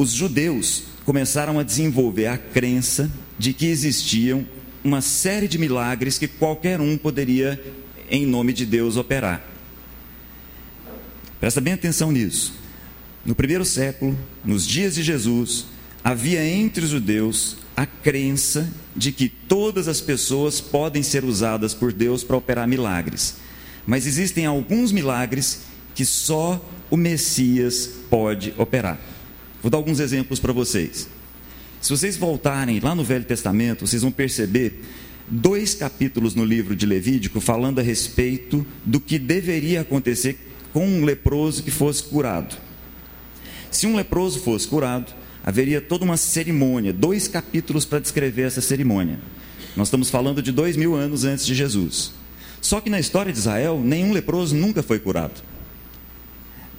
Os 0.00 0.12
judeus 0.12 0.84
começaram 1.04 1.58
a 1.58 1.62
desenvolver 1.62 2.24
a 2.24 2.38
crença 2.38 3.10
de 3.38 3.52
que 3.52 3.66
existiam 3.66 4.46
uma 4.82 5.02
série 5.02 5.46
de 5.46 5.58
milagres 5.58 6.16
que 6.16 6.26
qualquer 6.26 6.80
um 6.80 6.96
poderia, 6.96 7.62
em 8.10 8.24
nome 8.24 8.54
de 8.54 8.64
Deus, 8.64 8.96
operar. 8.96 9.44
Presta 11.38 11.60
bem 11.60 11.74
atenção 11.74 12.10
nisso. 12.10 12.54
No 13.26 13.34
primeiro 13.34 13.62
século, 13.62 14.18
nos 14.42 14.66
dias 14.66 14.94
de 14.94 15.02
Jesus, 15.02 15.66
havia 16.02 16.42
entre 16.48 16.82
os 16.82 16.92
judeus 16.92 17.58
a 17.76 17.84
crença 17.84 18.72
de 18.96 19.12
que 19.12 19.28
todas 19.28 19.86
as 19.86 20.00
pessoas 20.00 20.62
podem 20.62 21.02
ser 21.02 21.26
usadas 21.26 21.74
por 21.74 21.92
Deus 21.92 22.24
para 22.24 22.38
operar 22.38 22.66
milagres. 22.66 23.34
Mas 23.86 24.06
existem 24.06 24.46
alguns 24.46 24.92
milagres 24.92 25.60
que 25.94 26.06
só 26.06 26.58
o 26.90 26.96
Messias 26.96 27.90
pode 28.08 28.54
operar. 28.56 28.98
Vou 29.62 29.70
dar 29.70 29.78
alguns 29.78 30.00
exemplos 30.00 30.40
para 30.40 30.52
vocês. 30.52 31.08
Se 31.80 31.90
vocês 31.90 32.16
voltarem 32.16 32.80
lá 32.80 32.94
no 32.94 33.04
Velho 33.04 33.24
Testamento, 33.24 33.86
vocês 33.86 34.02
vão 34.02 34.10
perceber 34.12 34.82
dois 35.28 35.74
capítulos 35.74 36.34
no 36.34 36.44
livro 36.44 36.74
de 36.74 36.86
Levítico 36.86 37.40
falando 37.40 37.78
a 37.78 37.82
respeito 37.82 38.66
do 38.84 39.00
que 39.00 39.18
deveria 39.18 39.80
acontecer 39.82 40.38
com 40.72 40.86
um 40.86 41.04
leproso 41.04 41.62
que 41.62 41.70
fosse 41.70 42.02
curado. 42.02 42.56
Se 43.70 43.86
um 43.86 43.96
leproso 43.96 44.40
fosse 44.40 44.66
curado, 44.66 45.12
haveria 45.44 45.80
toda 45.80 46.04
uma 46.04 46.16
cerimônia, 46.16 46.92
dois 46.92 47.28
capítulos 47.28 47.84
para 47.84 48.00
descrever 48.00 48.42
essa 48.42 48.60
cerimônia. 48.60 49.18
Nós 49.76 49.88
estamos 49.88 50.10
falando 50.10 50.42
de 50.42 50.52
dois 50.52 50.76
mil 50.76 50.94
anos 50.94 51.24
antes 51.24 51.46
de 51.46 51.54
Jesus. 51.54 52.12
Só 52.60 52.80
que 52.80 52.90
na 52.90 53.00
história 53.00 53.32
de 53.32 53.38
Israel, 53.38 53.80
nenhum 53.82 54.12
leproso 54.12 54.54
nunca 54.54 54.82
foi 54.82 54.98
curado. 54.98 55.40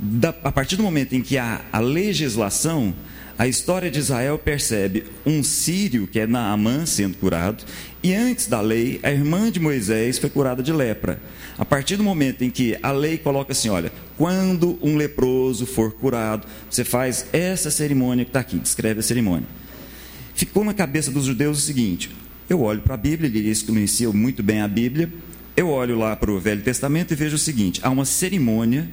Da, 0.03 0.29
a 0.43 0.51
partir 0.51 0.77
do 0.77 0.81
momento 0.81 1.13
em 1.13 1.21
que 1.21 1.37
há 1.37 1.61
a 1.71 1.77
legislação, 1.77 2.91
a 3.37 3.47
história 3.47 3.91
de 3.91 3.99
Israel 3.99 4.39
percebe 4.39 5.03
um 5.23 5.43
sírio, 5.43 6.07
que 6.07 6.19
é 6.19 6.25
Naamã, 6.25 6.87
sendo 6.87 7.17
curado, 7.17 7.63
e 8.01 8.11
antes 8.11 8.47
da 8.47 8.59
lei, 8.61 8.99
a 9.03 9.11
irmã 9.11 9.51
de 9.51 9.59
Moisés 9.59 10.17
foi 10.17 10.31
curada 10.31 10.63
de 10.63 10.73
lepra. 10.73 11.21
A 11.55 11.63
partir 11.63 11.97
do 11.97 12.03
momento 12.03 12.43
em 12.43 12.49
que 12.49 12.75
a 12.81 12.91
lei 12.91 13.19
coloca 13.19 13.51
assim: 13.51 13.69
olha, 13.69 13.91
quando 14.17 14.79
um 14.81 14.97
leproso 14.97 15.67
for 15.67 15.91
curado, 15.91 16.47
você 16.67 16.83
faz 16.83 17.27
essa 17.31 17.69
cerimônia 17.69 18.25
que 18.25 18.29
está 18.29 18.39
aqui, 18.39 18.57
descreve 18.57 19.01
a 19.01 19.03
cerimônia. 19.03 19.47
Ficou 20.33 20.63
na 20.63 20.73
cabeça 20.73 21.11
dos 21.11 21.25
judeus 21.25 21.59
o 21.59 21.61
seguinte: 21.61 22.09
eu 22.49 22.61
olho 22.61 22.81
para 22.81 22.95
a 22.95 22.97
Bíblia, 22.97 23.29
eles 23.29 23.61
conheciam 23.61 24.11
muito 24.13 24.41
bem 24.41 24.61
a 24.61 24.67
Bíblia, 24.67 25.11
eu 25.55 25.69
olho 25.69 25.95
lá 25.95 26.15
para 26.15 26.31
o 26.31 26.39
Velho 26.39 26.63
Testamento 26.63 27.11
e 27.11 27.15
vejo 27.15 27.35
o 27.35 27.39
seguinte: 27.39 27.79
há 27.83 27.89
uma 27.91 28.05
cerimônia 28.05 28.89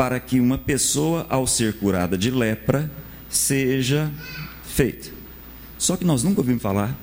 para 0.00 0.18
que 0.18 0.40
uma 0.40 0.56
pessoa, 0.56 1.26
ao 1.28 1.46
ser 1.46 1.74
curada 1.74 2.16
de 2.16 2.30
lepra, 2.30 2.90
seja 3.28 4.10
feita. 4.64 5.10
Só 5.76 5.94
que 5.94 6.06
nós 6.06 6.24
nunca 6.24 6.40
ouvimos 6.40 6.62
falar 6.62 6.98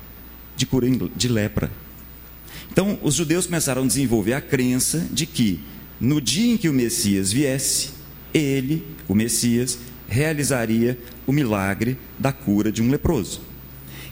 de 0.56 0.66
cura 0.66 0.88
de 1.16 1.28
lepra. 1.28 1.70
Então, 2.72 2.98
os 3.04 3.14
judeus 3.14 3.46
começaram 3.46 3.84
a 3.84 3.86
desenvolver 3.86 4.34
a 4.34 4.42
crença 4.42 5.08
de 5.12 5.28
que, 5.28 5.60
no 6.02 6.20
dia 6.20 6.52
em 6.52 6.58
que 6.58 6.68
o 6.68 6.74
Messias 6.74 7.32
viesse, 7.32 7.92
ele, 8.34 8.84
o 9.08 9.14
Messias, 9.14 9.78
realizaria 10.08 10.98
o 11.28 11.32
milagre 11.32 12.00
da 12.18 12.34
cura 12.34 12.72
de 12.72 12.82
um 12.82 12.90
leproso. 12.90 13.42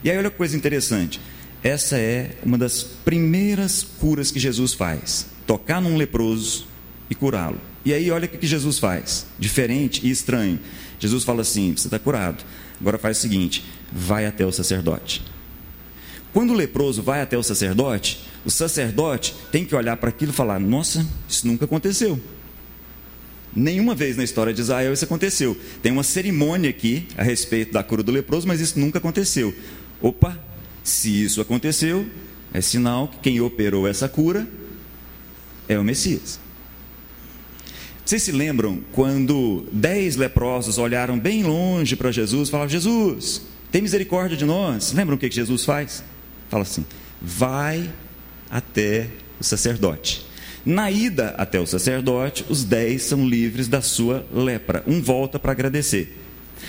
E 0.04 0.08
aí, 0.08 0.16
olha 0.16 0.30
que 0.30 0.36
coisa 0.36 0.56
interessante. 0.56 1.20
Essa 1.60 1.98
é 1.98 2.36
uma 2.44 2.56
das 2.56 2.84
primeiras 2.84 3.82
curas 3.82 4.30
que 4.30 4.38
Jesus 4.38 4.74
faz: 4.74 5.26
tocar 5.44 5.80
num 5.80 5.96
leproso 5.96 6.68
e 7.10 7.16
curá-lo. 7.16 7.60
E 7.86 7.94
aí, 7.94 8.10
olha 8.10 8.24
o 8.24 8.28
que 8.28 8.44
Jesus 8.44 8.80
faz, 8.80 9.28
diferente 9.38 10.04
e 10.04 10.10
estranho. 10.10 10.58
Jesus 10.98 11.22
fala 11.22 11.42
assim: 11.42 11.72
você 11.72 11.86
está 11.86 12.00
curado. 12.00 12.44
Agora 12.80 12.98
faz 12.98 13.18
o 13.18 13.20
seguinte: 13.20 13.64
vai 13.92 14.26
até 14.26 14.44
o 14.44 14.50
sacerdote. 14.50 15.22
Quando 16.32 16.50
o 16.50 16.54
leproso 16.54 17.00
vai 17.00 17.22
até 17.22 17.38
o 17.38 17.44
sacerdote, 17.44 18.26
o 18.44 18.50
sacerdote 18.50 19.36
tem 19.52 19.64
que 19.64 19.72
olhar 19.72 19.96
para 19.98 20.08
aquilo 20.08 20.32
e 20.32 20.34
falar: 20.34 20.58
Nossa, 20.58 21.06
isso 21.28 21.46
nunca 21.46 21.64
aconteceu. 21.64 22.20
Nenhuma 23.54 23.94
vez 23.94 24.16
na 24.16 24.24
história 24.24 24.52
de 24.52 24.60
Israel 24.60 24.92
isso 24.92 25.04
aconteceu. 25.04 25.56
Tem 25.80 25.92
uma 25.92 26.02
cerimônia 26.02 26.70
aqui 26.70 27.06
a 27.16 27.22
respeito 27.22 27.72
da 27.72 27.84
cura 27.84 28.02
do 28.02 28.10
leproso, 28.10 28.48
mas 28.48 28.60
isso 28.60 28.80
nunca 28.80 28.98
aconteceu. 28.98 29.54
Opa, 30.02 30.36
se 30.82 31.22
isso 31.22 31.40
aconteceu, 31.40 32.04
é 32.52 32.60
sinal 32.60 33.06
que 33.06 33.18
quem 33.20 33.40
operou 33.40 33.86
essa 33.86 34.08
cura 34.08 34.44
é 35.68 35.78
o 35.78 35.84
Messias. 35.84 36.44
Vocês 38.06 38.22
se 38.22 38.30
lembram 38.30 38.78
quando 38.92 39.66
dez 39.72 40.14
leprosos 40.14 40.78
olharam 40.78 41.18
bem 41.18 41.42
longe 41.42 41.96
para 41.96 42.12
Jesus 42.12 42.46
e 42.46 42.50
falaram: 42.52 42.70
Jesus, 42.70 43.42
tem 43.72 43.82
misericórdia 43.82 44.36
de 44.36 44.44
nós? 44.44 44.92
Lembram 44.92 45.16
o 45.16 45.18
que 45.18 45.28
Jesus 45.28 45.64
faz? 45.64 46.04
Fala 46.48 46.62
assim: 46.62 46.86
vai 47.20 47.92
até 48.48 49.08
o 49.40 49.44
sacerdote. 49.44 50.24
Na 50.64 50.88
ida 50.88 51.34
até 51.36 51.58
o 51.58 51.66
sacerdote, 51.66 52.44
os 52.48 52.62
dez 52.62 53.02
são 53.02 53.28
livres 53.28 53.66
da 53.66 53.82
sua 53.82 54.24
lepra. 54.32 54.84
Um 54.86 55.02
volta 55.02 55.36
para 55.36 55.50
agradecer. 55.50 56.16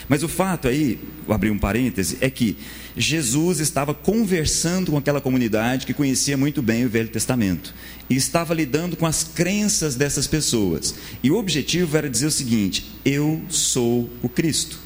Mas 0.07 0.23
o 0.23 0.27
fato 0.27 0.67
aí, 0.67 0.99
vou 1.25 1.33
abrir 1.33 1.51
um 1.51 1.57
parêntese, 1.57 2.17
é 2.21 2.29
que 2.29 2.57
Jesus 2.95 3.59
estava 3.59 3.93
conversando 3.93 4.91
com 4.91 4.97
aquela 4.97 5.21
comunidade 5.21 5.85
que 5.85 5.93
conhecia 5.93 6.35
muito 6.35 6.61
bem 6.61 6.85
o 6.85 6.89
Velho 6.89 7.09
Testamento 7.09 7.73
e 8.09 8.15
estava 8.15 8.53
lidando 8.53 8.95
com 8.95 9.05
as 9.05 9.23
crenças 9.23 9.95
dessas 9.95 10.25
pessoas. 10.25 10.95
E 11.21 11.29
o 11.29 11.37
objetivo 11.37 11.95
era 11.95 12.09
dizer 12.09 12.25
o 12.25 12.31
seguinte: 12.31 12.85
eu 13.05 13.41
sou 13.49 14.09
o 14.21 14.29
Cristo. 14.29 14.79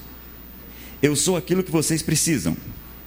Eu 1.01 1.15
sou 1.15 1.35
aquilo 1.35 1.63
que 1.63 1.71
vocês 1.71 2.01
precisam. 2.01 2.55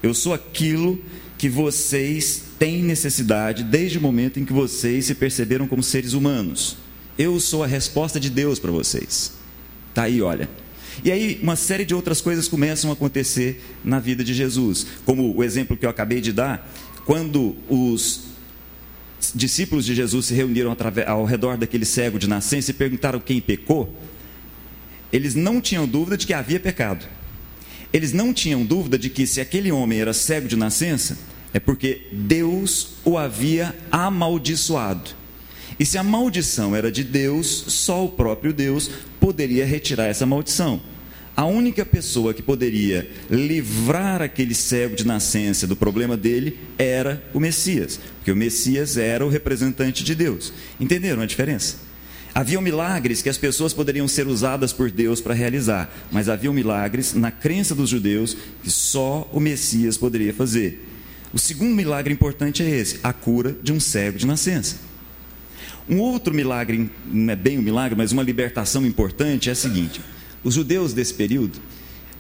Eu 0.03 0.15
sou 0.15 0.35
aquilo 0.35 1.01
que 1.39 1.49
vocês 1.49 2.43
têm 2.59 2.83
necessidade 2.83 3.63
desde 3.63 3.99
o 3.99 4.01
momento 4.01 4.41
em 4.41 4.45
que 4.45 4.53
vocês 4.53 5.05
se 5.05 5.15
perceberam 5.15 5.69
como 5.69 5.83
seres 5.83 6.13
humanos. 6.13 6.77
Eu 7.19 7.39
sou 7.39 7.63
a 7.63 7.67
resposta 7.67 8.19
de 8.19 8.31
Deus 8.31 8.59
para 8.59 8.71
vocês. 8.71 9.33
Tá 9.93 10.05
aí, 10.05 10.21
olha. 10.21 10.49
E 11.03 11.11
aí, 11.11 11.41
uma 11.43 11.57
série 11.57 11.85
de 11.85 11.95
outras 11.95 12.21
coisas 12.21 12.47
começam 12.47 12.91
a 12.91 12.93
acontecer 12.93 13.63
na 13.85 13.99
vida 13.99 14.23
de 14.23 14.33
Jesus. 14.33 14.87
Como 15.05 15.35
o 15.37 15.43
exemplo 15.43 15.77
que 15.77 15.85
eu 15.85 15.91
acabei 15.91 16.21
de 16.21 16.33
dar, 16.33 16.71
quando 17.05 17.57
os 17.69 18.25
discípulos 19.35 19.85
de 19.85 19.95
Jesus 19.95 20.27
se 20.27 20.35
reuniram 20.35 20.77
ao 21.07 21.25
redor 21.25 21.57
daquele 21.57 21.85
cego 21.85 22.19
de 22.19 22.29
nascença 22.29 22.71
e 22.71 22.75
perguntaram 22.75 23.19
quem 23.21 23.41
pecou, 23.41 23.95
eles 25.13 25.35
não 25.35 25.61
tinham 25.61 25.87
dúvida 25.87 26.17
de 26.17 26.27
que 26.27 26.35
havia 26.35 26.61
pecado. 26.61 27.07
Eles 27.93 28.13
não 28.13 28.35
tinham 28.35 28.65
dúvida 28.65 28.99
de 28.99 29.09
que 29.09 29.27
se 29.27 29.41
aquele 29.41 29.71
homem 29.71 30.01
era 30.01 30.13
cego 30.13 30.49
de 30.49 30.57
nascença, 30.57 31.17
é 31.53 31.61
porque 31.61 32.09
Deus 32.13 32.97
o 33.05 33.17
havia 33.17 33.75
amaldiçoado. 33.91 35.11
E 35.79 35.85
se 35.85 35.99
a 35.99 36.03
maldição 36.03 36.75
era 36.75 36.91
de 36.91 37.03
Deus, 37.03 37.47
só 37.69 38.05
o 38.05 38.11
próprio 38.11 38.53
Deus 38.53 38.91
poderia 39.19 39.67
retirar 39.67 40.07
essa 40.07 40.27
maldição. 40.27 40.81
A 41.37 41.45
única 41.47 41.85
pessoa 41.85 42.33
que 42.33 42.43
poderia 42.43 43.11
livrar 43.29 44.23
aquele 44.23 44.55
cego 44.55 44.95
de 44.95 45.05
nascença 45.05 45.67
do 45.67 45.75
problema 45.75 46.17
dele 46.17 46.61
era 46.79 47.25
o 47.35 47.41
Messias, 47.41 47.99
porque 48.17 48.31
o 48.31 48.37
Messias 48.37 48.97
era 48.97 49.27
o 49.27 49.29
representante 49.29 50.05
de 50.05 50.15
Deus. 50.15 50.53
Entenderam 50.79 51.23
a 51.23 51.27
diferença? 51.27 51.77
Havia 52.33 52.61
milagres 52.61 53.21
que 53.21 53.29
as 53.29 53.39
pessoas 53.39 53.73
poderiam 53.73 54.07
ser 54.07 54.29
usadas 54.29 54.73
por 54.73 54.91
Deus 54.93 55.21
para 55.21 55.35
realizar, 55.35 55.93
mas 56.11 56.29
havia 56.29 56.53
milagres 56.53 57.15
na 57.15 57.33
crença 57.33 57.75
dos 57.75 57.91
judeus 57.91 58.37
que 58.63 58.71
só 58.71 59.29
o 59.33 59.41
Messias 59.41 59.97
poderia 59.97 60.35
fazer. 60.35 60.85
O 61.33 61.39
segundo 61.39 61.75
milagre 61.75 62.13
importante 62.13 62.63
é 62.63 62.71
esse: 62.71 63.01
a 63.03 63.13
cura 63.13 63.57
de 63.61 63.73
um 63.73 63.81
cego 63.81 64.19
de 64.19 64.27
nascença. 64.27 64.77
Um 65.89 65.99
outro 66.01 66.33
milagre, 66.33 66.91
não 67.07 67.33
é 67.33 67.37
bem 67.37 67.59
um 67.59 67.63
milagre, 67.63 67.97
mas 67.97 68.11
uma 68.13 68.23
libertação 68.23 68.87
importante 68.87 69.49
é 69.49 69.53
a 69.53 69.57
seguinte: 69.57 70.01
os 70.43 70.55
judeus 70.55 70.93
desse 70.93 71.13
período 71.15 71.61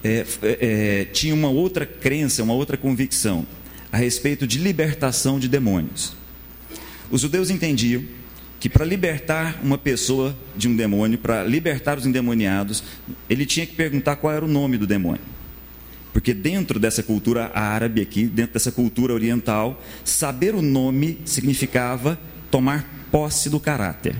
é, 0.02 0.26
é, 0.42 1.04
tinham 1.06 1.36
uma 1.36 1.48
outra 1.48 1.86
crença, 1.86 2.42
uma 2.42 2.54
outra 2.54 2.76
convicção 2.76 3.46
a 3.90 3.96
respeito 3.96 4.46
de 4.46 4.58
libertação 4.58 5.38
de 5.38 5.48
demônios. 5.48 6.14
Os 7.10 7.20
judeus 7.20 7.48
entendiam 7.48 8.02
que 8.58 8.68
para 8.68 8.84
libertar 8.84 9.60
uma 9.62 9.78
pessoa 9.78 10.36
de 10.56 10.68
um 10.68 10.74
demônio, 10.74 11.16
para 11.16 11.44
libertar 11.44 11.96
os 11.96 12.06
endemoniados, 12.06 12.82
ele 13.30 13.46
tinha 13.46 13.64
que 13.66 13.74
perguntar 13.74 14.16
qual 14.16 14.32
era 14.32 14.44
o 14.44 14.48
nome 14.48 14.76
do 14.76 14.86
demônio. 14.86 15.20
Porque 16.12 16.34
dentro 16.34 16.78
dessa 16.78 17.02
cultura 17.02 17.50
árabe 17.54 18.00
aqui, 18.00 18.24
dentro 18.24 18.54
dessa 18.54 18.72
cultura 18.72 19.12
oriental, 19.12 19.82
saber 20.04 20.54
o 20.54 20.62
nome 20.62 21.18
significava 21.24 22.18
tomar 22.54 23.08
posse 23.10 23.50
do 23.50 23.58
caráter. 23.58 24.14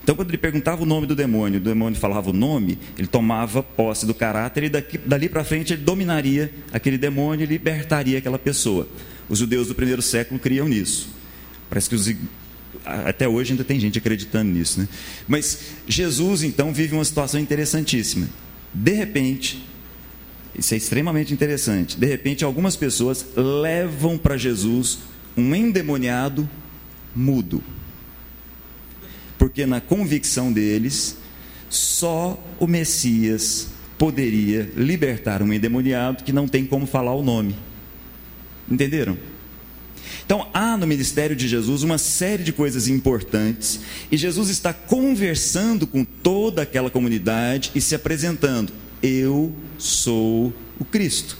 Então, 0.00 0.14
quando 0.14 0.30
ele 0.30 0.38
perguntava 0.38 0.80
o 0.80 0.86
nome 0.86 1.08
do 1.08 1.16
demônio, 1.16 1.58
o 1.58 1.62
demônio 1.62 1.98
falava 1.98 2.30
o 2.30 2.32
nome, 2.32 2.78
ele 2.96 3.08
tomava 3.08 3.64
posse 3.64 4.06
do 4.06 4.14
caráter 4.14 4.62
e 4.62 4.68
daqui, 4.68 4.96
dali 4.96 5.28
para 5.28 5.42
frente 5.42 5.72
ele 5.72 5.82
dominaria 5.82 6.52
aquele 6.72 6.96
demônio 6.96 7.42
e 7.42 7.46
libertaria 7.46 8.16
aquela 8.18 8.38
pessoa. 8.38 8.86
Os 9.28 9.40
judeus 9.40 9.66
do 9.66 9.74
primeiro 9.74 10.00
século 10.00 10.38
criam 10.38 10.68
nisso. 10.68 11.08
Parece 11.68 11.88
que 11.88 11.96
os, 11.96 12.14
até 12.84 13.26
hoje 13.26 13.50
ainda 13.50 13.64
tem 13.64 13.80
gente 13.80 13.98
acreditando 13.98 14.52
nisso, 14.52 14.78
né? 14.78 14.88
Mas 15.26 15.72
Jesus 15.88 16.44
então 16.44 16.72
vive 16.72 16.94
uma 16.94 17.04
situação 17.04 17.40
interessantíssima. 17.40 18.28
De 18.72 18.92
repente, 18.92 19.66
isso 20.56 20.74
é 20.74 20.76
extremamente 20.76 21.34
interessante. 21.34 21.98
De 21.98 22.06
repente, 22.06 22.44
algumas 22.44 22.76
pessoas 22.76 23.26
levam 23.34 24.16
para 24.16 24.36
Jesus 24.36 25.00
um 25.36 25.52
endemoniado 25.56 26.48
mudo 27.14 27.62
porque 29.38 29.64
na 29.64 29.80
convicção 29.80 30.52
deles, 30.52 31.16
só 31.70 32.42
o 32.58 32.66
Messias 32.66 33.68
poderia 33.96 34.70
libertar 34.76 35.42
um 35.42 35.52
endemoniado 35.52 36.24
que 36.24 36.32
não 36.32 36.48
tem 36.48 36.66
como 36.66 36.86
falar 36.86 37.14
o 37.14 37.22
nome. 37.22 37.54
Entenderam? 38.70 39.16
Então, 40.26 40.48
há 40.52 40.76
no 40.76 40.86
ministério 40.86 41.34
de 41.34 41.48
Jesus 41.48 41.82
uma 41.82 41.96
série 41.96 42.42
de 42.42 42.52
coisas 42.52 42.88
importantes, 42.88 43.80
e 44.10 44.16
Jesus 44.16 44.50
está 44.50 44.74
conversando 44.74 45.86
com 45.86 46.04
toda 46.04 46.62
aquela 46.62 46.90
comunidade 46.90 47.70
e 47.74 47.80
se 47.80 47.94
apresentando: 47.94 48.72
Eu 49.02 49.52
sou 49.78 50.52
o 50.78 50.84
Cristo. 50.84 51.38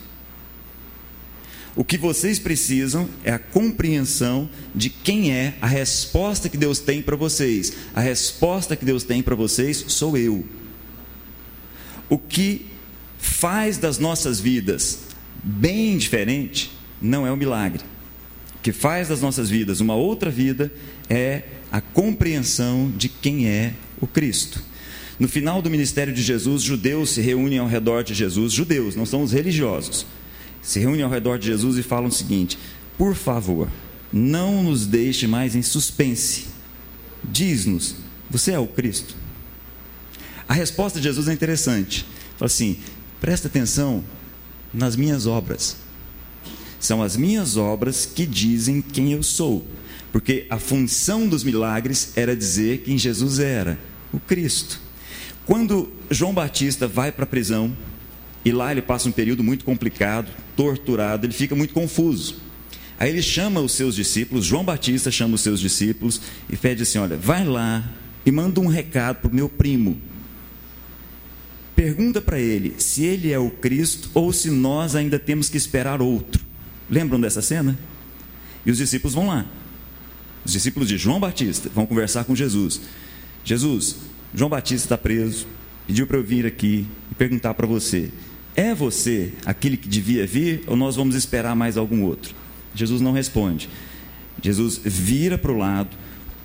O 1.78 1.85
que 1.85 1.97
vocês 1.97 2.40
precisam 2.40 3.08
é 3.23 3.30
a 3.30 3.38
compreensão 3.38 4.50
de 4.75 4.90
quem 4.90 5.30
é 5.30 5.54
a 5.61 5.66
resposta 5.68 6.49
que 6.49 6.56
Deus 6.56 6.80
tem 6.80 7.00
para 7.00 7.14
vocês. 7.14 7.73
A 7.94 8.00
resposta 8.00 8.75
que 8.75 8.85
Deus 8.85 9.04
tem 9.04 9.23
para 9.23 9.37
vocês 9.37 9.85
sou 9.87 10.16
eu. 10.16 10.44
O 12.11 12.18
que 12.18 12.66
faz 13.16 13.78
das 13.78 13.97
nossas 13.97 14.40
vidas 14.40 15.02
bem 15.40 15.97
diferente 15.97 16.73
não 17.00 17.25
é 17.25 17.30
o 17.30 17.37
milagre. 17.37 17.85
O 18.56 18.61
que 18.61 18.73
faz 18.73 19.06
das 19.06 19.20
nossas 19.20 19.49
vidas 19.49 19.80
uma 19.80 19.94
outra 19.94 20.32
vida 20.32 20.73
é 21.08 21.44
a 21.71 21.80
compreensão 21.80 22.91
de 22.91 23.08
quem 23.08 23.47
é 23.47 23.73
o 24.00 24.06
Cristo. 24.08 24.60
No 25.17 25.28
final 25.28 25.62
do 25.62 25.71
ministério 25.71 26.12
de 26.12 26.23
Jesus, 26.23 26.60
judeus 26.60 27.10
se 27.10 27.21
reúnem 27.21 27.60
ao 27.60 27.69
redor 27.69 28.02
de 28.02 28.14
Jesus, 28.14 28.52
judeus, 28.52 28.97
não 28.97 29.06
são 29.06 29.23
os 29.23 29.30
religiosos 29.30 30.04
se 30.69 30.78
reúnem 30.78 31.02
ao 31.02 31.11
redor 31.11 31.39
de 31.39 31.47
Jesus 31.47 31.78
e 31.78 31.83
falam 31.83 32.09
o 32.09 32.13
seguinte: 32.13 32.59
Por 32.99 33.15
favor, 33.15 33.71
não 34.13 34.63
nos 34.63 34.87
deixe 34.87 35.26
mais 35.26 35.57
em 35.57 35.63
suspense. 35.63 36.49
Diz-nos, 37.25 37.95
você 38.28 38.52
é 38.52 38.59
o 38.59 38.67
Cristo? 38.67 39.17
A 40.47 40.52
resposta 40.52 40.99
de 40.99 41.04
Jesus 41.04 41.26
é 41.26 41.33
interessante. 41.33 42.04
Fala 42.37 42.49
assim: 42.49 42.76
presta 43.19 43.49
atenção 43.49 44.04
nas 44.73 44.95
minhas 44.95 45.25
obras. 45.25 45.78
São 46.78 47.02
as 47.02 47.17
minhas 47.17 47.57
obras 47.57 48.04
que 48.04 48.26
dizem 48.26 48.83
quem 48.83 49.15
eu 49.15 49.23
sou. 49.23 49.67
Porque 50.13 50.47
a 50.50 50.59
função 50.59 51.26
dos 51.26 51.45
milagres 51.45 52.13
era 52.15 52.37
dizer 52.37 52.83
quem 52.83 52.99
Jesus 52.99 53.39
era, 53.39 53.78
o 54.13 54.21
Cristo. 54.21 54.78
Quando 55.47 55.91
João 56.11 56.35
Batista 56.35 56.87
vai 56.87 57.11
para 57.11 57.25
a 57.25 57.26
prisão, 57.26 57.75
e 58.45 58.52
lá 58.52 58.71
ele 58.71 58.83
passa 58.83 59.09
um 59.09 59.13
período 59.13 59.43
muito 59.43 59.65
complicado, 59.65 60.31
torturado, 60.58 61.25
ele 61.25 61.32
fica 61.32 61.54
muito 61.54 61.73
confuso. 61.73 62.34
Aí 62.99 63.10
ele 63.10 63.23
chama 63.23 63.60
os 63.60 63.71
seus 63.71 63.94
discípulos, 63.94 64.44
João 64.44 64.64
Batista 64.64 65.08
chama 65.08 65.36
os 65.36 65.40
seus 65.40 65.60
discípulos 65.60 66.21
e 66.50 66.56
pede 66.56 66.82
assim: 66.82 66.99
Olha, 66.99 67.16
vai 67.16 67.44
lá 67.44 67.88
e 68.26 68.32
manda 68.32 68.60
um 68.60 68.66
recado 68.66 69.21
para 69.21 69.30
o 69.30 69.34
meu 69.34 69.49
primo. 69.49 69.97
Pergunta 71.76 72.21
para 72.21 72.40
ele 72.40 72.75
se 72.78 73.04
ele 73.04 73.30
é 73.30 73.38
o 73.38 73.50
Cristo 73.50 74.10
ou 74.12 74.32
se 74.32 74.50
nós 74.50 74.97
ainda 74.97 75.16
temos 75.16 75.49
que 75.49 75.56
esperar 75.56 76.02
outro. 76.02 76.44
Lembram 76.90 77.21
dessa 77.21 77.40
cena? 77.40 77.78
E 78.66 78.71
os 78.73 78.78
discípulos 78.78 79.14
vão 79.14 79.28
lá. 79.28 79.47
Os 80.44 80.50
discípulos 80.50 80.88
de 80.88 80.99
João 80.99 81.21
Batista 81.21 81.71
vão 81.73 81.86
conversar 81.86 82.25
com 82.25 82.34
Jesus. 82.34 82.80
Jesus, 83.44 83.94
João 84.34 84.50
Batista 84.50 84.86
está 84.86 84.99
preso, 84.99 85.47
pediu 85.86 86.04
para 86.04 86.16
eu 86.16 86.25
vir 86.25 86.47
aqui 86.47 86.84
e 87.12 87.14
perguntar 87.14 87.54
para 87.54 87.66
você: 87.66 88.10
é 88.58 88.75
você 88.75 89.32
aquele 89.47 89.76
que 89.76 89.88
devia 89.88 90.26
vir 90.26 90.64
ou 90.66 90.75
nós 90.75 90.97
vamos 90.97 91.14
esperar 91.14 91.54
mais 91.54 91.76
algum 91.76 92.02
outro? 92.02 92.34
Jesus 92.75 93.00
não 93.00 93.12
responde. 93.12 93.71
Jesus 94.42 94.80
vira 94.84 95.38
para 95.38 95.52
o 95.52 95.56
lado, 95.56 95.97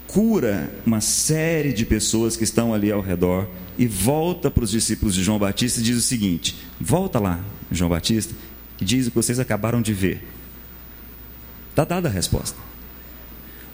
cura 0.05 0.71
uma 0.85 1.01
série 1.01 1.73
de 1.73 1.83
pessoas 1.87 2.37
que 2.37 2.43
estão 2.43 2.71
ali 2.71 2.91
ao 2.91 3.01
redor 3.01 3.49
e 3.79 3.87
volta 3.87 4.51
para 4.51 4.63
os 4.63 4.69
discípulos 4.69 5.15
de 5.15 5.23
João 5.23 5.39
Batista 5.39 5.79
e 5.79 5.83
diz 5.83 5.97
o 5.97 6.01
seguinte: 6.01 6.55
Volta 6.79 7.19
lá, 7.19 7.43
João 7.71 7.89
Batista, 7.89 8.35
e 8.79 8.85
diz 8.85 9.07
o 9.07 9.09
que 9.09 9.15
vocês 9.15 9.39
acabaram 9.39 9.81
de 9.81 9.91
ver. 9.91 10.23
Está 11.71 11.83
dada 11.83 12.09
a 12.09 12.11
resposta. 12.11 12.59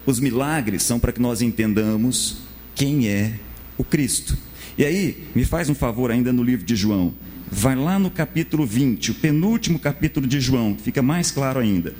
Os 0.06 0.18
milagres 0.18 0.82
são 0.82 0.98
para 0.98 1.12
que 1.12 1.20
nós 1.20 1.42
entendamos 1.42 2.38
quem 2.74 3.06
é 3.06 3.34
o 3.76 3.84
Cristo. 3.84 4.34
E 4.78 4.84
aí, 4.86 5.28
me 5.34 5.44
faz 5.44 5.68
um 5.68 5.74
favor 5.74 6.10
ainda 6.10 6.32
no 6.32 6.42
livro 6.42 6.64
de 6.64 6.74
João. 6.74 7.12
Vai 7.50 7.74
lá 7.74 7.98
no 7.98 8.10
capítulo 8.10 8.64
20, 8.64 9.10
o 9.10 9.14
penúltimo 9.14 9.78
capítulo 9.78 10.26
de 10.26 10.40
João, 10.40 10.76
fica 10.80 11.02
mais 11.02 11.32
claro 11.32 11.58
ainda. 11.58 11.94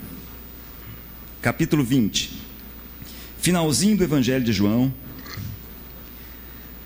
Capítulo 1.41 1.83
20. 1.83 2.31
Finalzinho 3.37 3.97
do 3.97 4.03
Evangelho 4.03 4.45
de 4.45 4.53
João. 4.53 4.93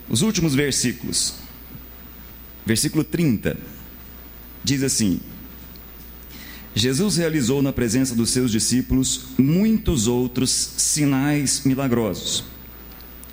Os 0.09 0.23
últimos 0.23 0.55
versículos. 0.55 1.35
Versículo 2.65 3.03
30. 3.03 3.55
Diz 4.63 4.81
assim: 4.81 5.19
Jesus 6.73 7.17
realizou 7.17 7.61
na 7.61 7.71
presença 7.71 8.15
dos 8.15 8.31
seus 8.31 8.51
discípulos 8.51 9.27
muitos 9.37 10.07
outros 10.07 10.49
sinais 10.49 11.61
milagrosos. 11.65 12.43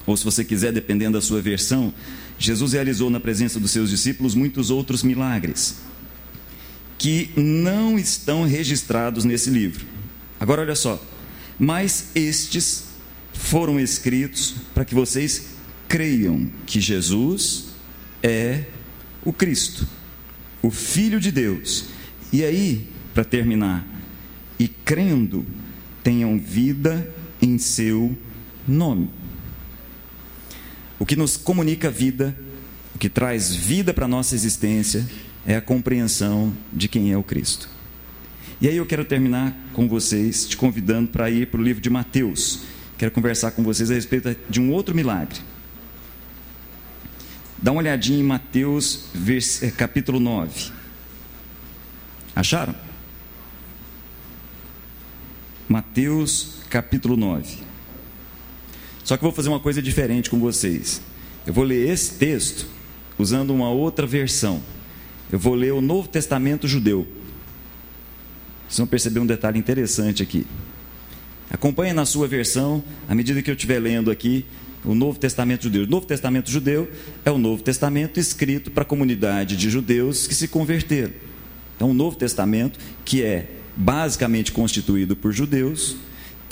Ou 0.04 0.16
se 0.16 0.24
você 0.24 0.44
quiser, 0.44 0.72
dependendo 0.72 1.16
da 1.16 1.22
sua 1.22 1.40
versão, 1.40 1.94
Jesus 2.42 2.72
realizou 2.72 3.08
na 3.08 3.20
presença 3.20 3.60
dos 3.60 3.70
seus 3.70 3.88
discípulos 3.88 4.34
muitos 4.34 4.68
outros 4.68 5.04
milagres 5.04 5.76
que 6.98 7.30
não 7.36 7.96
estão 7.96 8.44
registrados 8.44 9.24
nesse 9.24 9.48
livro. 9.48 9.86
Agora 10.40 10.62
olha 10.62 10.74
só, 10.74 11.00
mas 11.56 12.10
estes 12.16 12.86
foram 13.32 13.78
escritos 13.78 14.56
para 14.74 14.84
que 14.84 14.92
vocês 14.94 15.50
creiam 15.88 16.50
que 16.66 16.80
Jesus 16.80 17.66
é 18.22 18.64
o 19.24 19.32
Cristo, 19.32 19.86
o 20.60 20.70
Filho 20.70 21.20
de 21.20 21.30
Deus. 21.30 21.84
E 22.32 22.42
aí, 22.42 22.88
para 23.14 23.24
terminar, 23.24 23.86
e 24.58 24.66
crendo, 24.66 25.46
tenham 26.02 26.38
vida 26.40 27.08
em 27.40 27.56
seu 27.56 28.16
nome. 28.66 29.21
O 31.02 31.04
que 31.04 31.16
nos 31.16 31.36
comunica 31.36 31.90
vida, 31.90 32.32
o 32.94 32.98
que 32.98 33.08
traz 33.08 33.52
vida 33.52 33.92
para 33.92 34.04
a 34.04 34.08
nossa 34.08 34.36
existência, 34.36 35.04
é 35.44 35.56
a 35.56 35.60
compreensão 35.60 36.56
de 36.72 36.86
quem 36.86 37.10
é 37.10 37.16
o 37.16 37.24
Cristo. 37.24 37.68
E 38.60 38.68
aí 38.68 38.76
eu 38.76 38.86
quero 38.86 39.04
terminar 39.04 39.52
com 39.72 39.88
vocês, 39.88 40.46
te 40.46 40.56
convidando 40.56 41.08
para 41.08 41.28
ir 41.28 41.48
para 41.48 41.60
o 41.60 41.64
livro 41.64 41.82
de 41.82 41.90
Mateus. 41.90 42.60
Quero 42.96 43.10
conversar 43.10 43.50
com 43.50 43.64
vocês 43.64 43.90
a 43.90 43.94
respeito 43.94 44.36
de 44.48 44.60
um 44.60 44.70
outro 44.70 44.94
milagre. 44.94 45.40
Dá 47.60 47.72
uma 47.72 47.80
olhadinha 47.80 48.20
em 48.20 48.22
Mateus. 48.22 49.06
Eh, 49.60 49.72
capítulo 49.72 50.20
9. 50.20 50.70
Acharam? 52.36 52.76
Mateus 55.68 56.60
capítulo 56.70 57.16
9. 57.16 57.71
Só 59.04 59.16
que 59.16 59.24
eu 59.24 59.28
vou 59.28 59.34
fazer 59.34 59.48
uma 59.48 59.60
coisa 59.60 59.82
diferente 59.82 60.30
com 60.30 60.38
vocês. 60.38 61.00
Eu 61.46 61.52
vou 61.52 61.64
ler 61.64 61.88
esse 61.88 62.14
texto 62.14 62.66
usando 63.18 63.50
uma 63.50 63.70
outra 63.70 64.06
versão. 64.06 64.62
Eu 65.30 65.38
vou 65.38 65.54
ler 65.54 65.72
o 65.72 65.80
Novo 65.80 66.08
Testamento 66.08 66.68
judeu. 66.68 67.06
Vocês 68.68 68.78
vão 68.78 68.86
perceber 68.86 69.20
um 69.20 69.26
detalhe 69.26 69.58
interessante 69.58 70.22
aqui. 70.22 70.46
Acompanhe 71.50 71.92
na 71.92 72.06
sua 72.06 72.26
versão, 72.26 72.82
à 73.08 73.14
medida 73.14 73.42
que 73.42 73.50
eu 73.50 73.54
estiver 73.54 73.78
lendo 73.78 74.10
aqui, 74.10 74.46
o 74.84 74.94
Novo 74.94 75.18
Testamento 75.18 75.64
judeu. 75.64 75.84
O 75.84 75.86
Novo 75.86 76.06
Testamento 76.06 76.50
judeu 76.50 76.90
é 77.24 77.30
o 77.30 77.38
Novo 77.38 77.62
Testamento 77.62 78.18
escrito 78.18 78.70
para 78.70 78.82
a 78.82 78.86
comunidade 78.86 79.56
de 79.56 79.68
judeus 79.68 80.26
que 80.26 80.34
se 80.34 80.48
converteram. 80.48 81.12
Então, 81.76 81.90
o 81.90 81.94
Novo 81.94 82.16
Testamento, 82.16 82.78
que 83.04 83.22
é 83.22 83.48
basicamente 83.76 84.52
constituído 84.52 85.16
por 85.16 85.32
judeus, 85.32 85.96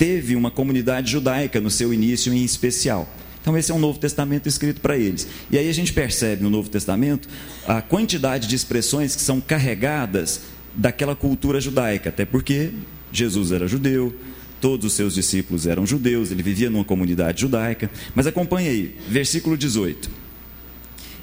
teve 0.01 0.35
uma 0.35 0.49
comunidade 0.49 1.11
judaica 1.11 1.61
no 1.61 1.69
seu 1.69 1.93
início 1.93 2.33
em 2.33 2.43
especial. 2.43 3.07
Então, 3.39 3.55
esse 3.55 3.71
é 3.71 3.75
um 3.75 3.77
Novo 3.77 3.99
Testamento 3.99 4.49
escrito 4.49 4.81
para 4.81 4.97
eles. 4.97 5.27
E 5.51 5.59
aí 5.59 5.69
a 5.69 5.73
gente 5.73 5.93
percebe 5.93 6.41
no 6.41 6.49
Novo 6.49 6.69
Testamento 6.69 7.29
a 7.67 7.83
quantidade 7.83 8.47
de 8.47 8.55
expressões 8.55 9.15
que 9.15 9.21
são 9.21 9.39
carregadas 9.39 10.41
daquela 10.73 11.15
cultura 11.15 11.61
judaica, 11.61 12.09
até 12.09 12.25
porque 12.25 12.71
Jesus 13.13 13.51
era 13.51 13.67
judeu, 13.67 14.15
todos 14.59 14.87
os 14.87 14.93
seus 14.93 15.13
discípulos 15.13 15.67
eram 15.67 15.85
judeus, 15.85 16.31
ele 16.31 16.41
vivia 16.41 16.71
numa 16.71 16.83
comunidade 16.83 17.41
judaica. 17.41 17.87
Mas 18.15 18.25
acompanhe 18.25 18.69
aí, 18.69 18.95
versículo 19.07 19.55
18. 19.55 20.09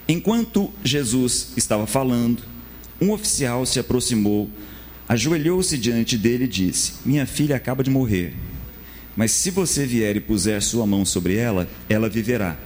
Enquanto 0.07 0.73
Jesus 0.85 1.49
estava 1.57 1.85
falando, 1.85 2.45
um 3.01 3.11
oficial 3.11 3.67
se 3.67 3.81
aproximou, 3.81 4.49
ajoelhou-se 5.09 5.77
diante 5.77 6.17
dele 6.17 6.45
e 6.45 6.49
disse: 6.49 6.93
Minha 7.05 7.27
filha 7.27 7.57
acaba 7.57 7.83
de 7.83 7.91
morrer, 7.91 8.35
mas 9.19 9.33
se 9.33 9.51
você 9.51 9.85
vier 9.85 10.15
e 10.15 10.21
puser 10.21 10.63
sua 10.63 10.87
mão 10.87 11.05
sobre 11.05 11.35
ela, 11.35 11.69
ela 11.89 12.09
viverá. 12.09 12.57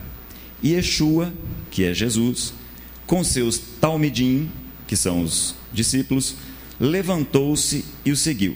E 0.62 0.72
Yeshua, 0.74 1.32
que 1.70 1.82
é 1.82 1.94
Jesus, 1.94 2.52
com 3.06 3.24
seus 3.24 3.56
talmidim, 3.80 4.50
que 4.86 4.94
são 4.94 5.22
os 5.22 5.54
discípulos, 5.72 6.36
levantou-se 6.78 7.86
e 8.04 8.12
o 8.12 8.16
seguiu. 8.16 8.54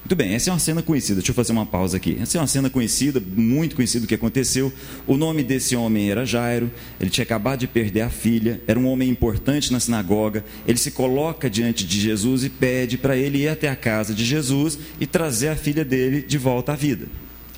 Muito 0.00 0.16
bem, 0.16 0.34
essa 0.34 0.50
é 0.50 0.52
uma 0.52 0.58
cena 0.58 0.82
conhecida. 0.82 1.20
Deixa 1.20 1.30
eu 1.30 1.34
fazer 1.34 1.52
uma 1.52 1.64
pausa 1.64 1.96
aqui. 1.96 2.18
Essa 2.20 2.38
é 2.38 2.40
uma 2.40 2.46
cena 2.48 2.68
conhecida, 2.68 3.22
muito 3.36 3.76
conhecida 3.76 4.04
o 4.04 4.08
que 4.08 4.16
aconteceu. 4.16 4.72
O 5.06 5.16
nome 5.16 5.44
desse 5.44 5.76
homem 5.76 6.10
era 6.10 6.26
Jairo. 6.26 6.68
Ele 7.00 7.08
tinha 7.08 7.22
acabado 7.22 7.60
de 7.60 7.68
perder 7.68 8.00
a 8.00 8.10
filha. 8.10 8.60
Era 8.66 8.80
um 8.80 8.88
homem 8.88 9.08
importante 9.08 9.72
na 9.72 9.78
sinagoga. 9.78 10.44
Ele 10.66 10.78
se 10.78 10.90
coloca 10.90 11.48
diante 11.48 11.86
de 11.86 12.00
Jesus 12.00 12.42
e 12.42 12.50
pede 12.50 12.98
para 12.98 13.16
ele 13.16 13.44
ir 13.44 13.48
até 13.48 13.68
a 13.68 13.76
casa 13.76 14.12
de 14.12 14.24
Jesus 14.24 14.76
e 14.98 15.06
trazer 15.06 15.50
a 15.50 15.56
filha 15.56 15.84
dele 15.84 16.20
de 16.20 16.36
volta 16.36 16.72
à 16.72 16.74
vida. 16.74 17.06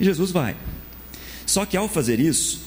E 0.00 0.04
Jesus 0.04 0.30
vai. 0.30 0.56
Só 1.46 1.66
que 1.66 1.76
ao 1.76 1.88
fazer 1.88 2.18
isso, 2.18 2.62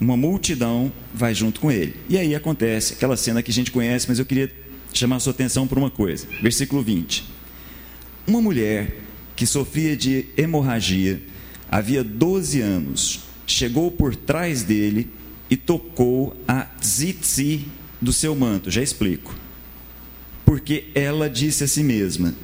uma 0.00 0.16
multidão 0.16 0.92
vai 1.12 1.34
junto 1.34 1.60
com 1.60 1.70
ele. 1.70 1.96
E 2.08 2.16
aí 2.16 2.34
acontece 2.34 2.94
aquela 2.94 3.16
cena 3.16 3.42
que 3.42 3.50
a 3.50 3.54
gente 3.54 3.70
conhece, 3.70 4.06
mas 4.08 4.18
eu 4.18 4.24
queria 4.24 4.50
chamar 4.92 5.16
a 5.16 5.20
sua 5.20 5.32
atenção 5.32 5.66
por 5.66 5.76
uma 5.76 5.90
coisa. 5.90 6.26
Versículo 6.40 6.82
20. 6.82 7.24
Uma 8.26 8.40
mulher 8.40 9.00
que 9.34 9.46
sofria 9.46 9.96
de 9.96 10.26
hemorragia 10.36 11.20
havia 11.70 12.04
12 12.04 12.60
anos 12.60 13.20
chegou 13.46 13.90
por 13.90 14.14
trás 14.14 14.62
dele 14.62 15.10
e 15.50 15.56
tocou 15.56 16.36
a 16.46 16.62
tzitzi 16.62 17.66
do 18.00 18.12
seu 18.12 18.34
manto. 18.34 18.70
Já 18.70 18.82
explico. 18.82 19.34
Porque 20.44 20.86
ela 20.94 21.28
disse 21.28 21.64
a 21.64 21.68
si 21.68 21.82
mesma: 21.82 22.34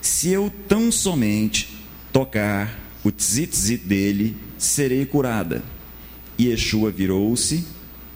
Se 0.00 0.30
eu 0.30 0.52
tão 0.68 0.90
somente 0.90 1.76
tocar 2.12 2.85
o 3.06 3.12
tzitzi 3.12 3.76
dele, 3.76 4.36
serei 4.58 5.06
curada. 5.06 5.62
E 6.36 6.48
Yeshua 6.48 6.90
virou-se, 6.90 7.64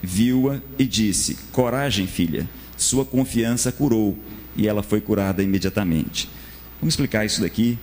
viu-a 0.03 0.61
e 0.77 0.85
disse: 0.85 1.39
Coragem, 1.53 2.09
filha, 2.09 2.49
sua 2.77 3.05
confiança 3.05 3.71
curou. 3.71 4.19
E 4.57 4.67
ela 4.67 4.83
foi 4.83 5.01
curada 5.01 5.45
imediatamente. 5.45 6.29
Vamos 6.81 6.95
explicar 6.95 7.25
isso 7.25 7.41
daqui. 7.41 7.79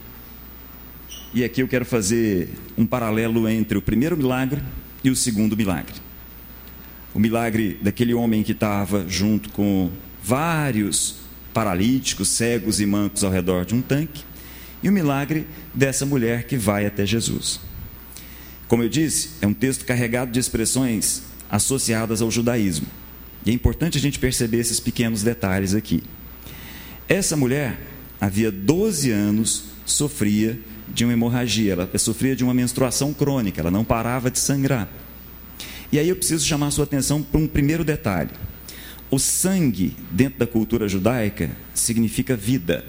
E 1.34 1.46
aqui 1.46 1.62
eu 1.62 1.68
quero 1.68 1.86
fazer 1.86 2.50
um 2.78 2.86
paralelo 2.86 3.48
entre 3.48 3.78
o 3.78 3.82
primeiro 3.82 4.18
milagre 4.18 4.62
e 5.02 5.10
o 5.10 5.16
segundo 5.16 5.56
milagre. 5.56 5.96
O 7.14 7.20
milagre 7.20 7.80
daquele 7.82 8.14
homem 8.14 8.44
que 8.44 8.52
estava 8.52 9.06
junto 9.08 9.50
com 9.52 9.90
vários 10.22 11.20
paralíticos, 11.54 12.28
cegos 12.28 12.82
e 12.82 12.86
mancos 12.86 13.24
ao 13.24 13.32
redor 13.32 13.66
de 13.66 13.74
um 13.74 13.82
tanque, 13.82 14.27
e 14.88 14.90
o 14.90 14.94
milagre 14.94 15.46
dessa 15.74 16.06
mulher 16.06 16.46
que 16.46 16.56
vai 16.56 16.86
até 16.86 17.06
Jesus. 17.06 17.60
Como 18.70 18.84
eu 18.84 18.90
disse, 18.90 19.32
é 19.42 19.48
um 19.48 19.54
texto 19.54 19.86
carregado 19.86 20.32
de 20.32 20.40
expressões 20.40 21.24
associadas 21.50 22.22
ao 22.22 22.32
judaísmo. 22.32 22.88
E 23.46 23.52
é 23.52 23.54
importante 23.54 23.98
a 23.98 24.02
gente 24.02 24.18
perceber 24.18 24.60
esses 24.60 24.80
pequenos 24.80 25.24
detalhes 25.24 25.76
aqui. 25.76 26.02
Essa 27.08 27.36
mulher 27.36 27.78
havia 28.20 28.50
12 28.50 29.12
anos, 29.12 29.66
sofria 29.86 30.58
de 30.88 31.04
uma 31.04 31.14
hemorragia, 31.14 31.74
ela 31.74 31.98
sofria 31.98 32.36
de 32.36 32.46
uma 32.46 32.54
menstruação 32.54 33.14
crônica, 33.14 33.60
ela 33.60 33.72
não 33.72 33.84
parava 33.84 34.32
de 34.32 34.40
sangrar. 34.40 34.88
E 35.92 36.00
aí 36.00 36.08
eu 36.08 36.16
preciso 36.16 36.46
chamar 36.46 36.68
a 36.68 36.72
sua 36.72 36.86
atenção 36.86 37.22
para 37.22 37.40
um 37.40 37.48
primeiro 37.48 37.84
detalhe. 37.84 38.32
O 39.12 39.20
sangue, 39.20 39.96
dentro 40.12 40.40
da 40.40 40.48
cultura 40.48 40.88
judaica, 40.88 41.52
significa 41.74 42.38
vida. 42.38 42.86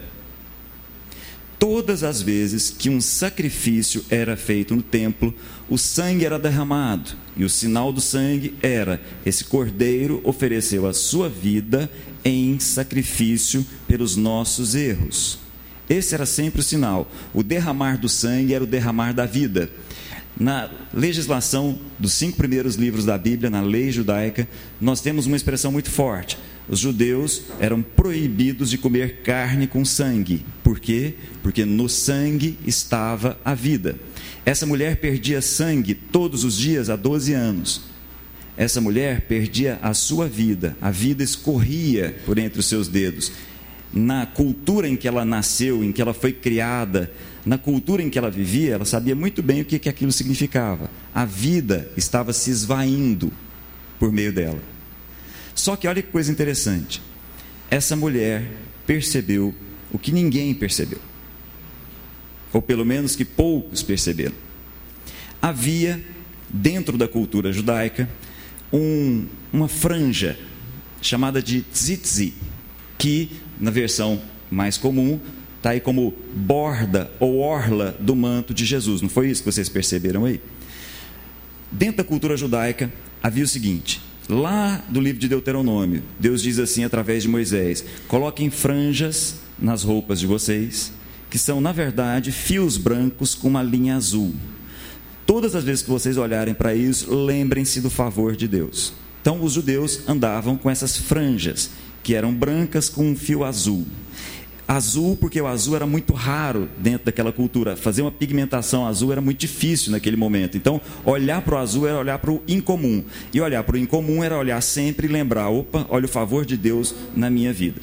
Todas 1.59 2.05
as 2.05 2.23
vezes 2.23 2.71
que 2.71 2.89
um 2.89 3.01
sacrifício 3.01 4.05
era 4.09 4.37
feito 4.37 4.77
no 4.77 4.83
templo, 4.83 5.35
o 5.69 5.77
sangue 5.77 6.25
era 6.25 6.39
derramado, 6.39 7.11
e 7.37 7.45
o 7.45 7.49
sinal 7.49 7.93
do 7.93 8.01
sangue 8.01 8.55
era: 8.63 9.01
esse 9.27 9.45
cordeiro 9.45 10.21
ofereceu 10.23 10.87
a 10.87 10.93
sua 10.93 11.29
vida 11.29 11.91
em 12.25 12.61
sacrifício 12.61 13.67
pelos 13.89 14.15
nossos 14.15 14.77
erros. 14.77 15.39
Esse 15.91 16.15
era 16.15 16.27
sempre 16.27 16.61
o 16.61 16.65
sinal. 16.65 17.11
O 17.35 17.43
derramar 17.43 17.99
do 17.99 18.09
sangue 18.09 18.55
era 18.55 18.63
o 18.63 18.67
derramar 18.67 19.13
da 19.13 19.27
vida. 19.27 19.71
Na 20.39 20.71
legislação 20.95 21.77
dos 21.99 22.13
cinco 22.13 22.37
primeiros 22.37 22.77
livros 22.77 23.05
da 23.05 23.19
Bíblia, 23.19 23.51
na 23.51 23.61
lei 23.61 23.91
judaica, 23.91 24.47
nós 24.81 25.01
temos 25.01 25.27
uma 25.27 25.37
expressão 25.37 25.73
muito 25.73 25.91
forte. 25.91 26.39
Os 26.69 26.81
judeus 26.81 27.43
eram 27.59 27.81
proibidos 27.81 28.69
de 28.69 28.77
comer 28.77 29.23
carne 29.23 29.67
com 29.67 29.85
sangue. 29.85 30.45
Por 30.63 30.79
quê? 30.79 31.15
Porque 31.43 31.65
no 31.65 31.89
sangue 31.89 32.59
estava 32.67 33.39
a 33.45 33.55
vida. 33.55 33.97
Essa 34.45 34.67
mulher 34.67 34.97
perdia 34.97 35.41
sangue 35.41 35.95
todos 35.95 36.45
os 36.45 36.57
dias 36.57 36.91
há 36.91 36.97
12 36.97 37.33
anos. 37.33 37.83
Essa 38.57 38.81
mulher 38.81 39.23
perdia 39.23 39.79
a 39.81 39.95
sua 39.95 40.27
vida, 40.27 40.77
a 40.81 40.91
vida 40.91 41.23
escorria 41.23 42.17
por 42.27 42.39
entre 42.39 42.59
os 42.59 42.67
seus 42.67 42.89
dedos. 42.89 43.31
Na 43.93 44.27
cultura 44.27 44.89
em 44.89 44.97
que 44.97 45.07
ela 45.07 45.25
nasceu, 45.25 45.83
em 45.83 45.93
que 45.93 46.03
ela 46.03 46.13
foi 46.13 46.33
criada, 46.33 47.11
na 47.47 47.57
cultura 47.57 48.03
em 48.03 48.11
que 48.11 48.19
ela 48.19 48.31
vivia, 48.31 48.75
ela 48.75 48.85
sabia 48.85 49.15
muito 49.15 49.43
bem 49.43 49.63
o 49.63 49.65
que, 49.65 49.79
que 49.79 49.89
aquilo 49.89 50.13
significava. 50.13 50.91
A 51.15 51.25
vida 51.25 51.89
estava 51.97 52.33
se 52.33 52.51
esvaindo 52.51 53.33
por 53.99 54.13
meio 54.13 54.33
dela. 54.33 54.61
Só 55.59 55.75
que 55.75 55.89
olha 55.89 56.01
que 56.01 56.13
coisa 56.13 56.31
interessante. 56.31 57.03
Essa 57.69 57.97
mulher 57.97 58.49
percebeu 58.87 59.53
o 59.91 59.99
que 59.99 60.13
ninguém 60.13 60.55
percebeu. 60.55 61.01
Ou 62.53 62.63
pelo 62.63 62.85
menos 62.85 63.17
que 63.17 63.25
poucos 63.25 63.83
perceberam. 63.83 64.37
Havia, 65.43 66.01
dentro 66.49 66.97
da 66.97 67.09
cultura 67.09 67.53
judaica, 67.53 68.09
um, 68.73 69.27
uma 69.53 69.67
franja 69.67 70.39
chamada 71.03 71.43
de 71.43 71.63
tzitzi, 71.63 72.35
que 72.97 73.29
na 73.59 73.73
versão 73.73 74.23
mais 74.49 74.79
comum 74.79 75.19
está 75.57 75.71
aí 75.71 75.81
como 75.81 76.15
borda 76.37 77.11
ou 77.19 77.41
orla 77.41 77.97
do 77.99 78.15
manto 78.15 78.55
de 78.55 78.65
Jesus. 78.65 79.03
Não 79.03 79.09
foi 79.09 79.29
isso 79.29 79.43
que 79.43 79.51
vocês 79.51 79.69
perceberam 79.69 80.25
aí? 80.25 80.41
Dentro 81.73 81.97
da 81.97 82.05
cultura 82.05 82.37
judaica 82.37 82.93
havia 83.21 83.43
o 83.43 83.49
seguinte: 83.49 84.01
Lá 84.29 84.85
do 84.89 85.01
livro 85.01 85.19
de 85.19 85.27
Deuteronômio, 85.27 86.03
Deus 86.21 86.43
diz 86.43 86.59
assim 86.59 86.85
através 86.85 87.23
de 87.23 87.29
Moisés: 87.31 87.85
coloquem 88.07 88.51
franjas 88.51 89.37
nas 89.59 89.83
roupas 89.83 90.21
de 90.21 90.27
vocês, 90.27 90.93
que 91.31 91.39
são, 91.39 91.61
na 91.61 91.73
verdade, 91.73 92.31
fios 92.31 92.77
brancos 92.77 93.35
com 93.35 93.49
uma 93.49 93.63
linha 93.63 93.97
azul. 93.97 94.35
Todas 95.27 95.55
as 95.55 95.65
vezes 95.65 95.83
que 95.83 95.91
vocês 95.91 96.17
olharem 96.17 96.55
para 96.55 96.75
isso, 96.75 97.15
lembrem-se 97.15 97.81
do 97.81 97.91
favor 97.91 98.37
de 98.37 98.47
Deus. 98.47 98.93
Então, 99.21 99.43
os 99.43 99.55
judeus 99.55 100.09
andavam 100.09 100.57
com 100.57 100.71
essas 100.71 100.97
franjas, 100.97 101.71
que 102.03 102.15
eram 102.15 102.33
brancas 102.33 102.89
com 102.89 103.11
um 103.11 103.17
fio 103.17 103.45
azul. 103.45 103.87
Azul, 104.69 105.17
porque 105.17 105.41
o 105.41 105.47
azul 105.47 105.77
era 105.77 105.87
muito 105.87 106.13
raro 106.13 106.69
dentro 106.77 107.07
daquela 107.07 107.33
cultura. 107.33 107.75
Fazer 107.75 108.03
uma 108.03 108.13
pigmentação 108.13 108.87
azul 108.87 109.11
era 109.11 109.21
muito 109.23 109.39
difícil 109.39 109.91
naquele 109.91 110.15
momento. 110.15 110.59
Então, 110.59 110.79
olhar 111.07 111.41
para 111.41 111.55
o 111.55 111.59
azul 111.59 111.89
era 111.89 111.99
olhar 111.99 112.19
para 112.19 112.31
o 112.31 112.43
incomum. 112.47 113.03
E 113.33 113.41
olhar 113.41 113.65
para 113.65 113.77
o 113.77 113.79
incomum 113.79 114.23
era 114.23 114.37
olhar 114.37 114.61
sempre 114.61 115.07
e 115.07 115.11
lembrar: 115.11 115.49
opa, 115.49 115.87
olha 115.89 116.05
o 116.05 116.09
favor 116.09 116.45
de 116.45 116.55
Deus 116.55 116.95
na 117.17 117.31
minha 117.31 117.51
vida. 117.51 117.81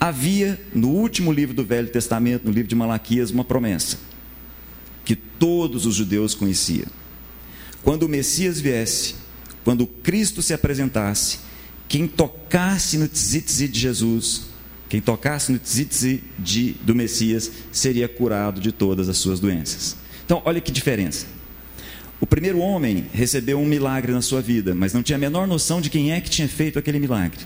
Havia, 0.00 0.60
no 0.74 0.88
último 0.88 1.32
livro 1.32 1.54
do 1.54 1.64
Velho 1.64 1.86
Testamento, 1.86 2.46
no 2.46 2.50
livro 2.50 2.68
de 2.68 2.74
Malaquias, 2.74 3.30
uma 3.30 3.44
promessa 3.44 3.96
que 5.04 5.14
todos 5.14 5.86
os 5.86 5.94
judeus 5.94 6.34
conheciam. 6.34 6.88
Quando 7.84 8.04
o 8.04 8.08
Messias 8.08 8.60
viesse, 8.60 9.14
quando 9.62 9.86
Cristo 9.86 10.42
se 10.42 10.52
apresentasse, 10.52 11.38
quem 11.88 12.08
tocasse 12.08 12.98
no 12.98 13.06
tzitzi 13.06 13.68
de 13.68 13.78
Jesus 13.78 14.51
quem 14.92 15.00
tocasse 15.00 15.50
no 15.50 15.58
tzitzi 15.58 16.22
de, 16.38 16.72
do 16.82 16.94
Messias 16.94 17.50
seria 17.72 18.06
curado 18.06 18.60
de 18.60 18.70
todas 18.70 19.08
as 19.08 19.16
suas 19.16 19.40
doenças. 19.40 19.96
Então, 20.22 20.42
olha 20.44 20.60
que 20.60 20.70
diferença. 20.70 21.24
O 22.20 22.26
primeiro 22.26 22.58
homem 22.58 23.06
recebeu 23.10 23.58
um 23.58 23.64
milagre 23.64 24.12
na 24.12 24.20
sua 24.20 24.42
vida, 24.42 24.74
mas 24.74 24.92
não 24.92 25.02
tinha 25.02 25.16
a 25.16 25.18
menor 25.18 25.46
noção 25.46 25.80
de 25.80 25.88
quem 25.88 26.12
é 26.12 26.20
que 26.20 26.28
tinha 26.28 26.46
feito 26.46 26.78
aquele 26.78 26.98
milagre. 26.98 27.38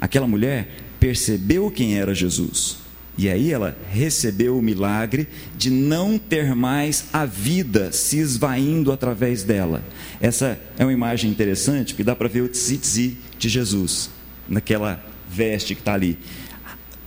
Aquela 0.00 0.28
mulher 0.28 0.76
percebeu 1.00 1.72
quem 1.72 1.98
era 1.98 2.14
Jesus. 2.14 2.76
E 3.18 3.28
aí 3.28 3.52
ela 3.52 3.76
recebeu 3.90 4.56
o 4.56 4.62
milagre 4.62 5.26
de 5.56 5.70
não 5.70 6.16
ter 6.16 6.54
mais 6.54 7.06
a 7.12 7.26
vida 7.26 7.90
se 7.90 8.18
esvaindo 8.18 8.92
através 8.92 9.42
dela. 9.42 9.82
Essa 10.20 10.56
é 10.78 10.84
uma 10.84 10.92
imagem 10.92 11.32
interessante, 11.32 11.94
porque 11.94 12.04
dá 12.04 12.14
para 12.14 12.28
ver 12.28 12.42
o 12.42 12.48
tzitzi 12.48 13.16
de 13.36 13.48
Jesus, 13.48 14.08
naquela 14.48 15.04
veste 15.28 15.74
que 15.74 15.80
está 15.80 15.94
ali. 15.94 16.16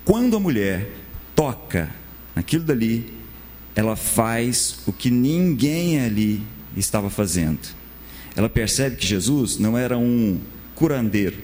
Quando 0.09 0.35
a 0.35 0.39
mulher 0.39 0.89
toca 1.35 1.87
naquilo 2.35 2.63
dali, 2.63 3.13
ela 3.75 3.95
faz 3.95 4.79
o 4.87 4.91
que 4.91 5.11
ninguém 5.11 5.99
ali 5.99 6.41
estava 6.75 7.11
fazendo. 7.11 7.59
Ela 8.35 8.49
percebe 8.49 8.95
que 8.95 9.05
Jesus 9.05 9.59
não 9.59 9.77
era 9.77 9.99
um 9.99 10.39
curandeiro. 10.73 11.37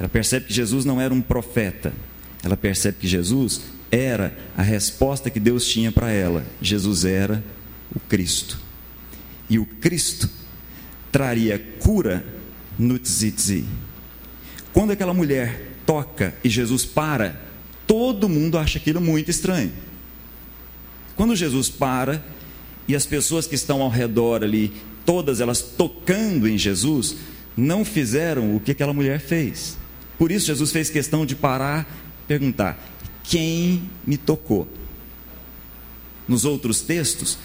Ela 0.00 0.08
percebe 0.08 0.46
que 0.46 0.54
Jesus 0.54 0.86
não 0.86 0.98
era 0.98 1.12
um 1.12 1.20
profeta. 1.20 1.92
Ela 2.42 2.56
percebe 2.56 2.96
que 3.00 3.06
Jesus 3.06 3.60
era 3.90 4.34
a 4.56 4.62
resposta 4.62 5.28
que 5.28 5.38
Deus 5.38 5.68
tinha 5.68 5.92
para 5.92 6.10
ela. 6.10 6.42
Jesus 6.62 7.04
era 7.04 7.44
o 7.94 8.00
Cristo. 8.00 8.58
E 9.46 9.58
o 9.58 9.66
Cristo 9.66 10.30
traria 11.12 11.62
cura 11.80 12.24
no 12.78 12.98
tzitzi. 12.98 13.66
Quando 14.72 14.92
aquela 14.92 15.12
mulher 15.12 15.72
toca 15.84 16.34
e 16.42 16.48
Jesus 16.48 16.86
para, 16.86 17.44
Todo 17.86 18.28
mundo 18.28 18.58
acha 18.58 18.78
aquilo 18.78 19.00
muito 19.00 19.30
estranho. 19.30 19.72
Quando 21.16 21.36
Jesus 21.36 21.68
para 21.68 22.24
e 22.88 22.94
as 22.94 23.06
pessoas 23.06 23.46
que 23.46 23.54
estão 23.54 23.82
ao 23.82 23.88
redor 23.88 24.42
ali, 24.42 24.72
todas 25.06 25.40
elas 25.40 25.60
tocando 25.60 26.48
em 26.48 26.58
Jesus, 26.58 27.16
não 27.56 27.84
fizeram 27.84 28.56
o 28.56 28.60
que 28.60 28.72
aquela 28.72 28.92
mulher 28.92 29.20
fez. 29.20 29.78
Por 30.18 30.30
isso 30.30 30.46
Jesus 30.46 30.72
fez 30.72 30.90
questão 30.90 31.24
de 31.24 31.34
parar, 31.34 31.86
perguntar: 32.26 32.78
quem 33.22 33.88
me 34.06 34.16
tocou? 34.16 34.68
Nos 36.26 36.44
outros 36.44 36.80
textos, 36.80 37.38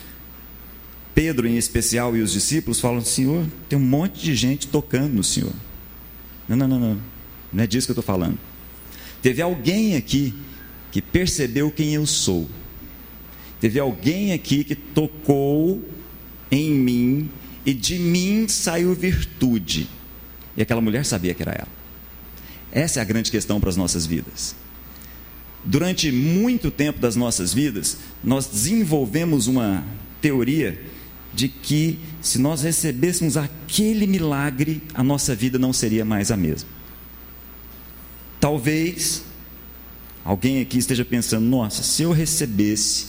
Pedro 1.13 1.47
em 1.47 1.58
especial 1.58 2.15
e 2.15 2.21
os 2.21 2.32
discípulos 2.32 2.80
falam: 2.80 3.02
Senhor, 3.02 3.45
tem 3.67 3.78
um 3.78 3.82
monte 3.82 4.21
de 4.21 4.36
gente 4.36 4.67
tocando 4.67 5.13
no 5.13 5.23
Senhor. 5.23 5.54
Não, 6.47 6.56
não, 6.56 6.67
não, 6.67 6.80
não. 6.80 7.02
Não 7.52 7.63
é 7.63 7.67
disso 7.67 7.88
que 7.88 7.91
eu 7.91 7.99
estou 7.99 8.04
falando. 8.04 8.38
Teve 9.22 9.42
alguém 9.42 9.96
aqui 9.96 10.34
que 10.92 11.02
percebeu 11.02 11.72
quem 11.72 11.94
eu 11.94 12.06
sou. 12.06 12.50
Teve 13.60 13.80
alguém 13.80 14.32
aqui 14.32 14.64
que 14.64 14.76
tocou 14.76 15.84
em 16.50 16.72
mim 16.72 17.30
e 17.66 17.74
de 17.74 18.00
mim 18.00 18.48
saiu 18.48 18.94
virtude. 18.94 19.88
E 20.56 20.62
aquela 20.62 20.82
mulher 20.82 21.06
sabia 21.06 21.34
que 21.34 21.42
era 21.42 21.52
ela. 21.52 21.68
Essa 22.72 23.00
é 23.00 23.02
a 23.02 23.06
grande 23.06 23.32
questão 23.32 23.60
para 23.60 23.70
as 23.70 23.76
nossas 23.76 24.06
vidas. 24.06 24.56
Durante 25.64 26.12
muito 26.12 26.72
tempo 26.72 27.00
das 27.00 27.16
nossas 27.16 27.54
vidas, 27.54 27.98
nós 28.24 28.48
desenvolvemos 28.48 29.48
uma 29.48 29.84
teoria 30.22 30.82
de 31.34 31.48
que 31.48 32.00
se 32.22 32.40
nós 32.40 32.62
recebêssemos 32.62 33.38
aquele 33.38 34.08
milagre, 34.08 34.82
a 34.94 35.04
nossa 35.04 35.36
vida 35.36 35.60
não 35.60 35.74
seria 35.74 36.06
mais 36.06 36.32
a 36.32 36.38
mesma. 36.38 36.79
Talvez 38.39 39.23
alguém 40.23 40.62
aqui 40.62 40.78
esteja 40.78 41.04
pensando: 41.04 41.45
nossa, 41.45 41.84
se 41.84 42.04
eu 42.04 42.12
recebesse 42.12 43.08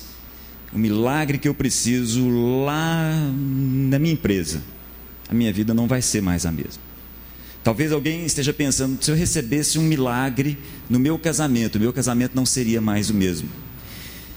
o 0.72 0.78
milagre 0.78 1.38
que 1.38 1.48
eu 1.48 1.54
preciso 1.54 2.28
lá 2.64 3.12
na 3.88 3.98
minha 3.98 4.14
empresa, 4.14 4.62
a 5.28 5.34
minha 5.34 5.52
vida 5.52 5.72
não 5.74 5.86
vai 5.86 6.02
ser 6.02 6.20
mais 6.20 6.46
a 6.46 6.52
mesma. 6.52 6.82
Talvez 7.62 7.92
alguém 7.92 8.24
esteja 8.24 8.52
pensando: 8.52 9.02
se 9.02 9.10
eu 9.10 9.14
recebesse 9.14 9.78
um 9.78 9.82
milagre 9.82 10.58
no 10.88 10.98
meu 10.98 11.18
casamento, 11.18 11.76
o 11.76 11.80
meu 11.80 11.92
casamento 11.92 12.32
não 12.34 12.46
seria 12.46 12.80
mais 12.80 13.10
o 13.10 13.14
mesmo. 13.14 13.48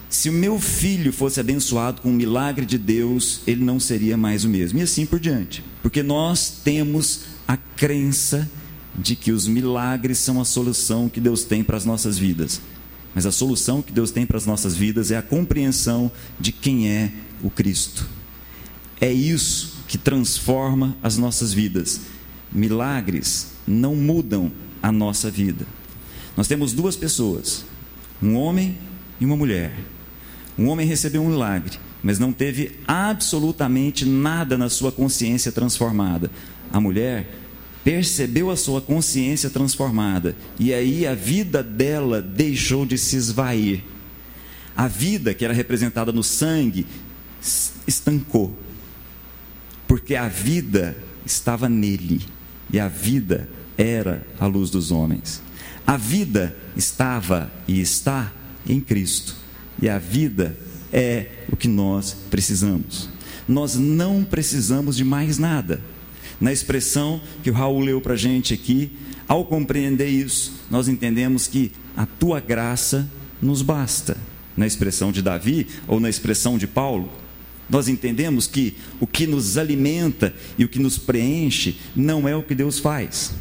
Se 0.10 0.30
o 0.30 0.34
meu 0.34 0.60
filho 0.60 1.12
fosse 1.12 1.40
abençoado 1.40 2.02
com 2.02 2.10
um 2.10 2.14
milagre 2.14 2.68
de 2.68 2.78
Deus, 2.78 3.42
ele 3.48 3.64
não 3.64 3.80
seria 3.80 4.16
mais 4.16 4.44
o 4.44 4.50
mesmo. 4.50 4.78
E 4.78 4.84
assim 4.84 5.08
por 5.08 5.20
diante. 5.20 5.64
Porque 5.82 6.04
nós 6.04 6.62
temos 6.64 7.22
a 7.48 7.58
crença 7.58 8.48
de 8.98 9.16
que 9.16 9.32
os 9.32 9.48
milagres 9.48 10.20
são 10.20 10.40
a 10.40 10.46
solução 10.46 11.10
que 11.10 11.20
Deus 11.20 11.44
tem 11.44 11.64
para 11.64 11.78
as 11.78 11.86
nossas 11.86 12.18
vidas. 12.18 12.62
Mas 13.16 13.26
a 13.26 13.32
solução 13.32 13.82
que 13.82 13.92
Deus 13.92 14.12
tem 14.12 14.26
para 14.26 14.38
as 14.38 14.46
nossas 14.46 14.76
vidas 14.76 15.12
é 15.12 15.18
a 15.18 15.22
compreensão 15.22 16.12
de 16.40 16.52
quem 16.52 16.90
é 16.90 17.12
o 17.44 17.50
Cristo. 17.50 18.08
É 19.00 19.12
isso 19.12 19.74
que 19.88 19.98
transforma 19.98 20.96
as 21.04 21.18
nossas 21.18 21.54
vidas. 21.54 22.02
Milagres 22.52 23.52
não 23.68 23.96
mudam 23.96 24.52
a 24.82 24.92
nossa 24.92 25.30
vida. 25.30 25.66
Nós 26.36 26.48
temos 26.48 26.74
duas 26.74 26.96
pessoas, 26.96 27.66
um 28.22 28.36
homem 28.36 28.78
e 29.20 29.26
uma 29.26 29.36
mulher. 29.36 29.74
Um 30.58 30.68
homem 30.68 30.88
recebeu 30.88 31.22
um 31.22 31.30
milagre, 31.30 31.78
mas 32.02 32.20
não 32.20 32.32
teve 32.32 32.80
absolutamente 32.88 34.06
nada 34.06 34.58
na 34.58 34.70
sua 34.70 34.92
consciência 34.92 35.52
transformada. 35.52 36.30
A 36.72 36.80
mulher 36.80 37.43
percebeu 37.84 38.50
a 38.50 38.56
sua 38.56 38.82
consciência 38.82 39.50
transformada 39.50 40.36
e 40.58 40.74
aí 40.74 41.06
a 41.06 41.14
vida 41.14 41.62
dela 41.62 42.22
deixou 42.22 42.86
de 42.86 42.98
se 42.98 43.16
esvair. 43.16 43.84
A 44.76 44.88
vida 44.88 45.34
que 45.34 45.44
era 45.44 45.54
representada 45.54 46.12
no 46.12 46.24
sangue 46.24 46.88
estancou, 47.86 48.58
porque 49.88 50.16
a 50.16 50.28
vida 50.28 50.98
estava 51.26 51.68
nele 51.68 52.22
e 52.72 52.80
a 52.80 52.88
vida 52.88 53.50
era 53.78 54.26
a 54.40 54.46
luz 54.46 54.70
dos 54.70 54.90
homens. 54.90 55.42
A 55.86 55.98
vida 55.98 56.56
estava 56.78 57.52
e 57.68 57.82
está 57.82 58.32
em 58.66 58.80
Cristo 58.80 59.36
e 59.82 59.90
a 59.90 60.00
vida 60.00 60.58
é 60.92 61.28
o 61.52 61.58
que 61.58 61.68
nós 61.68 62.16
precisamos. 62.32 63.10
Nós 63.48 63.76
não 63.76 64.24
precisamos 64.24 64.96
de 64.96 65.04
mais 65.04 65.38
nada 65.38 65.82
na 66.44 66.52
expressão 66.52 67.22
que 67.42 67.50
o 67.50 67.54
Raul 67.54 67.80
leu 67.80 68.02
para 68.02 68.16
a 68.16 68.18
gente 68.18 68.54
aqui, 68.54 68.92
ao 69.30 69.46
compreender 69.46 70.10
isso, 70.10 70.52
nós 70.70 70.90
entendemos 70.90 71.48
que 71.48 71.72
a 71.96 72.06
tua 72.06 72.42
graça 72.42 73.10
nos 73.42 73.62
basta. 73.62 74.18
Na 74.58 74.68
expressão 74.68 75.10
de 75.10 75.22
Davi 75.22 75.68
ou 75.88 76.02
na 76.02 76.10
expressão 76.10 76.58
de 76.58 76.68
Paulo, 76.68 77.10
nós 77.70 77.88
entendemos 77.88 78.46
que 78.46 78.76
o 79.00 79.08
que 79.08 79.26
nos 79.26 79.58
alimenta 79.58 80.36
e 80.58 80.66
o 80.66 80.68
que 80.68 80.80
nos 80.80 80.98
preenche 80.98 81.78
não 81.96 82.28
é 82.28 82.36
o 82.36 82.44
que 82.44 82.54
Deus 82.54 82.78
faz, 82.78 83.34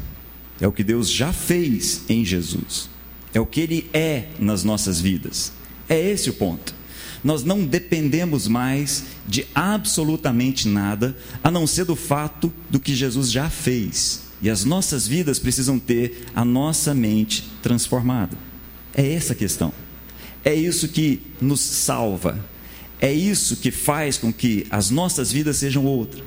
é 0.61 0.65
o 0.65 0.71
que 0.71 0.81
Deus 0.81 1.11
já 1.11 1.33
fez 1.33 2.05
em 2.07 2.23
Jesus, 2.23 2.89
é 3.33 3.39
o 3.41 3.45
que 3.45 3.59
Ele 3.59 3.89
é 3.91 4.29
nas 4.39 4.63
nossas 4.63 5.01
vidas. 5.01 5.51
É 5.89 5.99
esse 5.99 6.29
o 6.29 6.33
ponto 6.33 6.73
nós 7.23 7.43
não 7.43 7.63
dependemos 7.63 8.47
mais 8.47 9.05
de 9.27 9.45
absolutamente 9.55 10.67
nada, 10.67 11.15
a 11.43 11.49
não 11.49 11.65
ser 11.65 11.85
do 11.85 11.95
fato 11.95 12.51
do 12.69 12.79
que 12.79 12.93
Jesus 12.93 13.31
já 13.31 13.49
fez. 13.49 14.23
E 14.41 14.49
as 14.49 14.65
nossas 14.65 15.07
vidas 15.07 15.39
precisam 15.39 15.79
ter 15.79 16.25
a 16.35 16.43
nossa 16.43 16.93
mente 16.93 17.49
transformada. 17.61 18.37
É 18.93 19.13
essa 19.13 19.31
a 19.31 19.35
questão. 19.35 19.71
É 20.43 20.53
isso 20.53 20.89
que 20.89 21.21
nos 21.39 21.61
salva. 21.61 22.43
É 22.99 23.11
isso 23.11 23.55
que 23.55 23.71
faz 23.71 24.17
com 24.17 24.33
que 24.33 24.67
as 24.69 24.89
nossas 24.89 25.31
vidas 25.31 25.57
sejam 25.57 25.85
outras. 25.85 26.23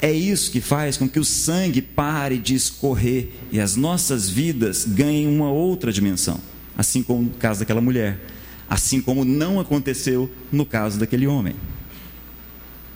É 0.00 0.12
isso 0.12 0.52
que 0.52 0.60
faz 0.60 0.96
com 0.96 1.08
que 1.08 1.18
o 1.18 1.24
sangue 1.24 1.82
pare 1.82 2.38
de 2.38 2.54
escorrer 2.54 3.30
e 3.50 3.58
as 3.58 3.76
nossas 3.76 4.28
vidas 4.28 4.84
ganhem 4.84 5.26
uma 5.26 5.50
outra 5.50 5.92
dimensão. 5.92 6.38
Assim 6.76 7.02
como 7.02 7.22
no 7.22 7.30
caso 7.30 7.60
daquela 7.60 7.80
mulher 7.80 8.20
assim 8.68 9.00
como 9.00 9.24
não 9.24 9.60
aconteceu 9.60 10.30
no 10.50 10.66
caso 10.66 10.98
daquele 10.98 11.26
homem. 11.26 11.54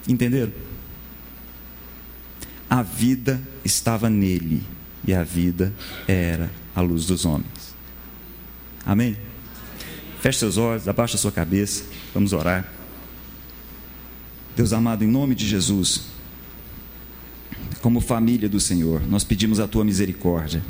Entenderam? 0.09 0.53
A 2.69 2.83
vida 2.83 3.41
estava 3.65 4.09
nele 4.09 4.63
e 5.07 5.13
a 5.13 5.25
vida 5.25 5.73
era 6.07 6.51
a 6.75 6.81
luz 6.81 7.07
dos 7.07 7.25
homens. 7.25 7.75
Amém? 8.85 9.17
Feche 10.21 10.39
seus 10.39 10.57
olhos, 10.57 10.87
abaixa 10.87 11.17
sua 11.17 11.33
cabeça, 11.33 11.85
vamos 12.13 12.33
orar. 12.33 12.71
Deus 14.55 14.73
amado, 14.73 15.05
em 15.05 15.09
nome 15.09 15.35
de 15.35 15.47
Jesus, 15.47 16.07
como 17.81 18.01
família 18.01 18.49
do 18.49 18.61
Senhor, 18.61 19.03
nós 19.09 19.25
pedimos 19.25 19.59
a 19.59 19.67
tua 19.67 19.85
misericórdia. 19.85 20.63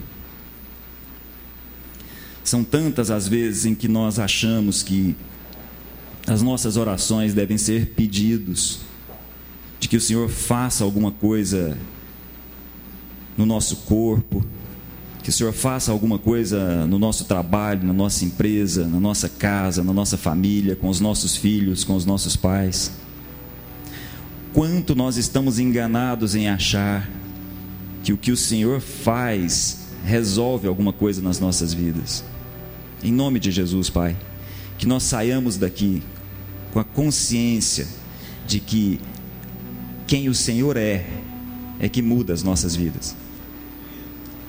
São 2.42 2.64
tantas 2.64 3.10
as 3.10 3.28
vezes 3.28 3.66
em 3.66 3.74
que 3.74 3.88
nós 3.88 4.18
achamos 4.18 4.82
que 4.82 5.14
as 6.26 6.42
nossas 6.42 6.76
orações 6.76 7.34
devem 7.34 7.58
ser 7.58 7.90
pedidos 7.90 8.80
de 9.78 9.88
que 9.88 9.96
o 9.96 10.00
Senhor 10.00 10.28
faça 10.28 10.84
alguma 10.84 11.10
coisa 11.10 11.76
no 13.36 13.46
nosso 13.46 13.76
corpo, 13.76 14.44
que 15.22 15.30
o 15.30 15.32
Senhor 15.32 15.52
faça 15.52 15.90
alguma 15.90 16.18
coisa 16.18 16.86
no 16.86 16.98
nosso 16.98 17.24
trabalho, 17.24 17.86
na 17.86 17.92
nossa 17.92 18.24
empresa, 18.24 18.86
na 18.86 19.00
nossa 19.00 19.28
casa, 19.28 19.82
na 19.82 19.92
nossa 19.92 20.16
família, 20.16 20.76
com 20.76 20.88
os 20.88 21.00
nossos 21.00 21.36
filhos, 21.36 21.84
com 21.84 21.94
os 21.94 22.04
nossos 22.04 22.36
pais. 22.36 22.92
Quanto 24.52 24.94
nós 24.94 25.16
estamos 25.16 25.58
enganados 25.58 26.34
em 26.34 26.48
achar 26.48 27.08
que 28.02 28.12
o 28.12 28.16
que 28.16 28.32
o 28.32 28.36
Senhor 28.36 28.80
faz 28.80 29.78
resolve 30.04 30.66
alguma 30.66 30.92
coisa 30.92 31.20
nas 31.20 31.38
nossas 31.38 31.72
vidas. 31.72 32.24
Em 33.02 33.12
nome 33.12 33.38
de 33.38 33.50
Jesus, 33.50 33.88
Pai, 33.88 34.16
que 34.78 34.86
nós 34.86 35.02
saiamos 35.02 35.56
daqui 35.56 36.02
com 36.72 36.80
a 36.80 36.84
consciência 36.84 37.86
de 38.46 38.60
que 38.60 39.00
quem 40.06 40.28
o 40.28 40.34
Senhor 40.34 40.76
é, 40.76 41.06
é 41.78 41.88
que 41.88 42.02
muda 42.02 42.32
as 42.32 42.42
nossas 42.42 42.74
vidas. 42.74 43.14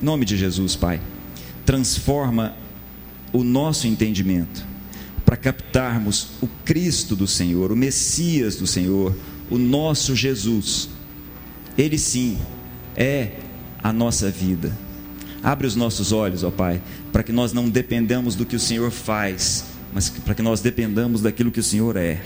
Em 0.02 0.06
nome 0.06 0.26
de 0.26 0.38
Jesus, 0.38 0.76
Pai, 0.76 1.00
transforma 1.66 2.56
o 3.32 3.44
nosso 3.44 3.88
entendimento 3.88 4.66
para 5.26 5.38
captarmos 5.38 6.30
o 6.42 6.48
Cristo 6.66 7.16
do 7.16 7.28
Senhor, 7.28 7.72
o 7.72 7.76
Messias 7.76 8.56
do 8.56 8.68
Senhor, 8.68 9.16
o 9.50 9.58
nosso 9.58 10.16
Jesus. 10.16 10.90
Ele 11.78 11.98
sim 11.98 12.38
é 12.96 13.38
a 13.82 13.94
nossa 13.94 14.30
vida. 14.30 14.76
Abre 15.44 15.66
os 15.66 15.76
nossos 15.76 16.12
olhos, 16.12 16.44
ó 16.44 16.52
Pai, 16.52 16.82
para 17.12 17.24
que 17.24 17.32
nós 17.32 17.52
não 17.52 17.70
dependamos 17.70 18.36
do 18.36 18.46
que 18.46 18.56
o 18.56 18.60
Senhor 18.60 18.92
faz, 18.92 19.66
mas 19.92 20.10
para 20.10 20.36
que 20.36 20.42
nós 20.42 20.62
dependamos 20.62 21.22
daquilo 21.22 21.52
que 21.52 21.60
o 21.60 21.64
Senhor 21.64 21.96
é. 21.98 22.24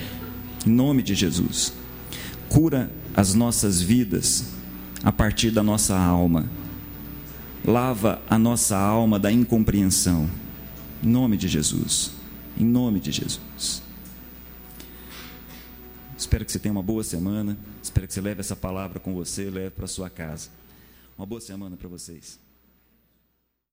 Em 0.66 0.70
nome 0.70 1.02
de 1.02 1.16
Jesus. 1.16 1.74
Cura 2.50 2.92
as 3.16 3.34
nossas 3.34 3.82
vidas 3.82 4.46
a 5.04 5.12
partir 5.12 5.52
da 5.52 5.64
nossa 5.64 5.98
alma. 5.98 6.50
Lava 7.64 8.22
a 8.30 8.38
nossa 8.38 8.78
alma 8.78 9.18
da 9.18 9.32
incompreensão. 9.32 10.30
Em 11.02 11.08
nome 11.08 11.38
de 11.38 11.48
Jesus. 11.48 12.12
Em 12.58 12.66
nome 12.66 13.00
de 13.00 13.12
Jesus. 13.12 13.82
Espero 16.18 16.46
que 16.46 16.52
você 16.52 16.60
tenha 16.60 16.72
uma 16.72 16.84
boa 16.84 17.04
semana. 17.04 17.58
Espero 17.82 18.08
que 18.08 18.14
você 18.14 18.22
leve 18.22 18.42
essa 18.42 18.56
palavra 18.56 19.00
com 19.00 19.14
você, 19.14 19.50
leve 19.50 19.72
para 19.72 19.88
sua 19.88 20.10
casa. 20.10 20.50
Uma 21.18 21.26
boa 21.26 21.42
semana 21.42 21.78
para 21.78 21.88
vocês. 21.88 22.45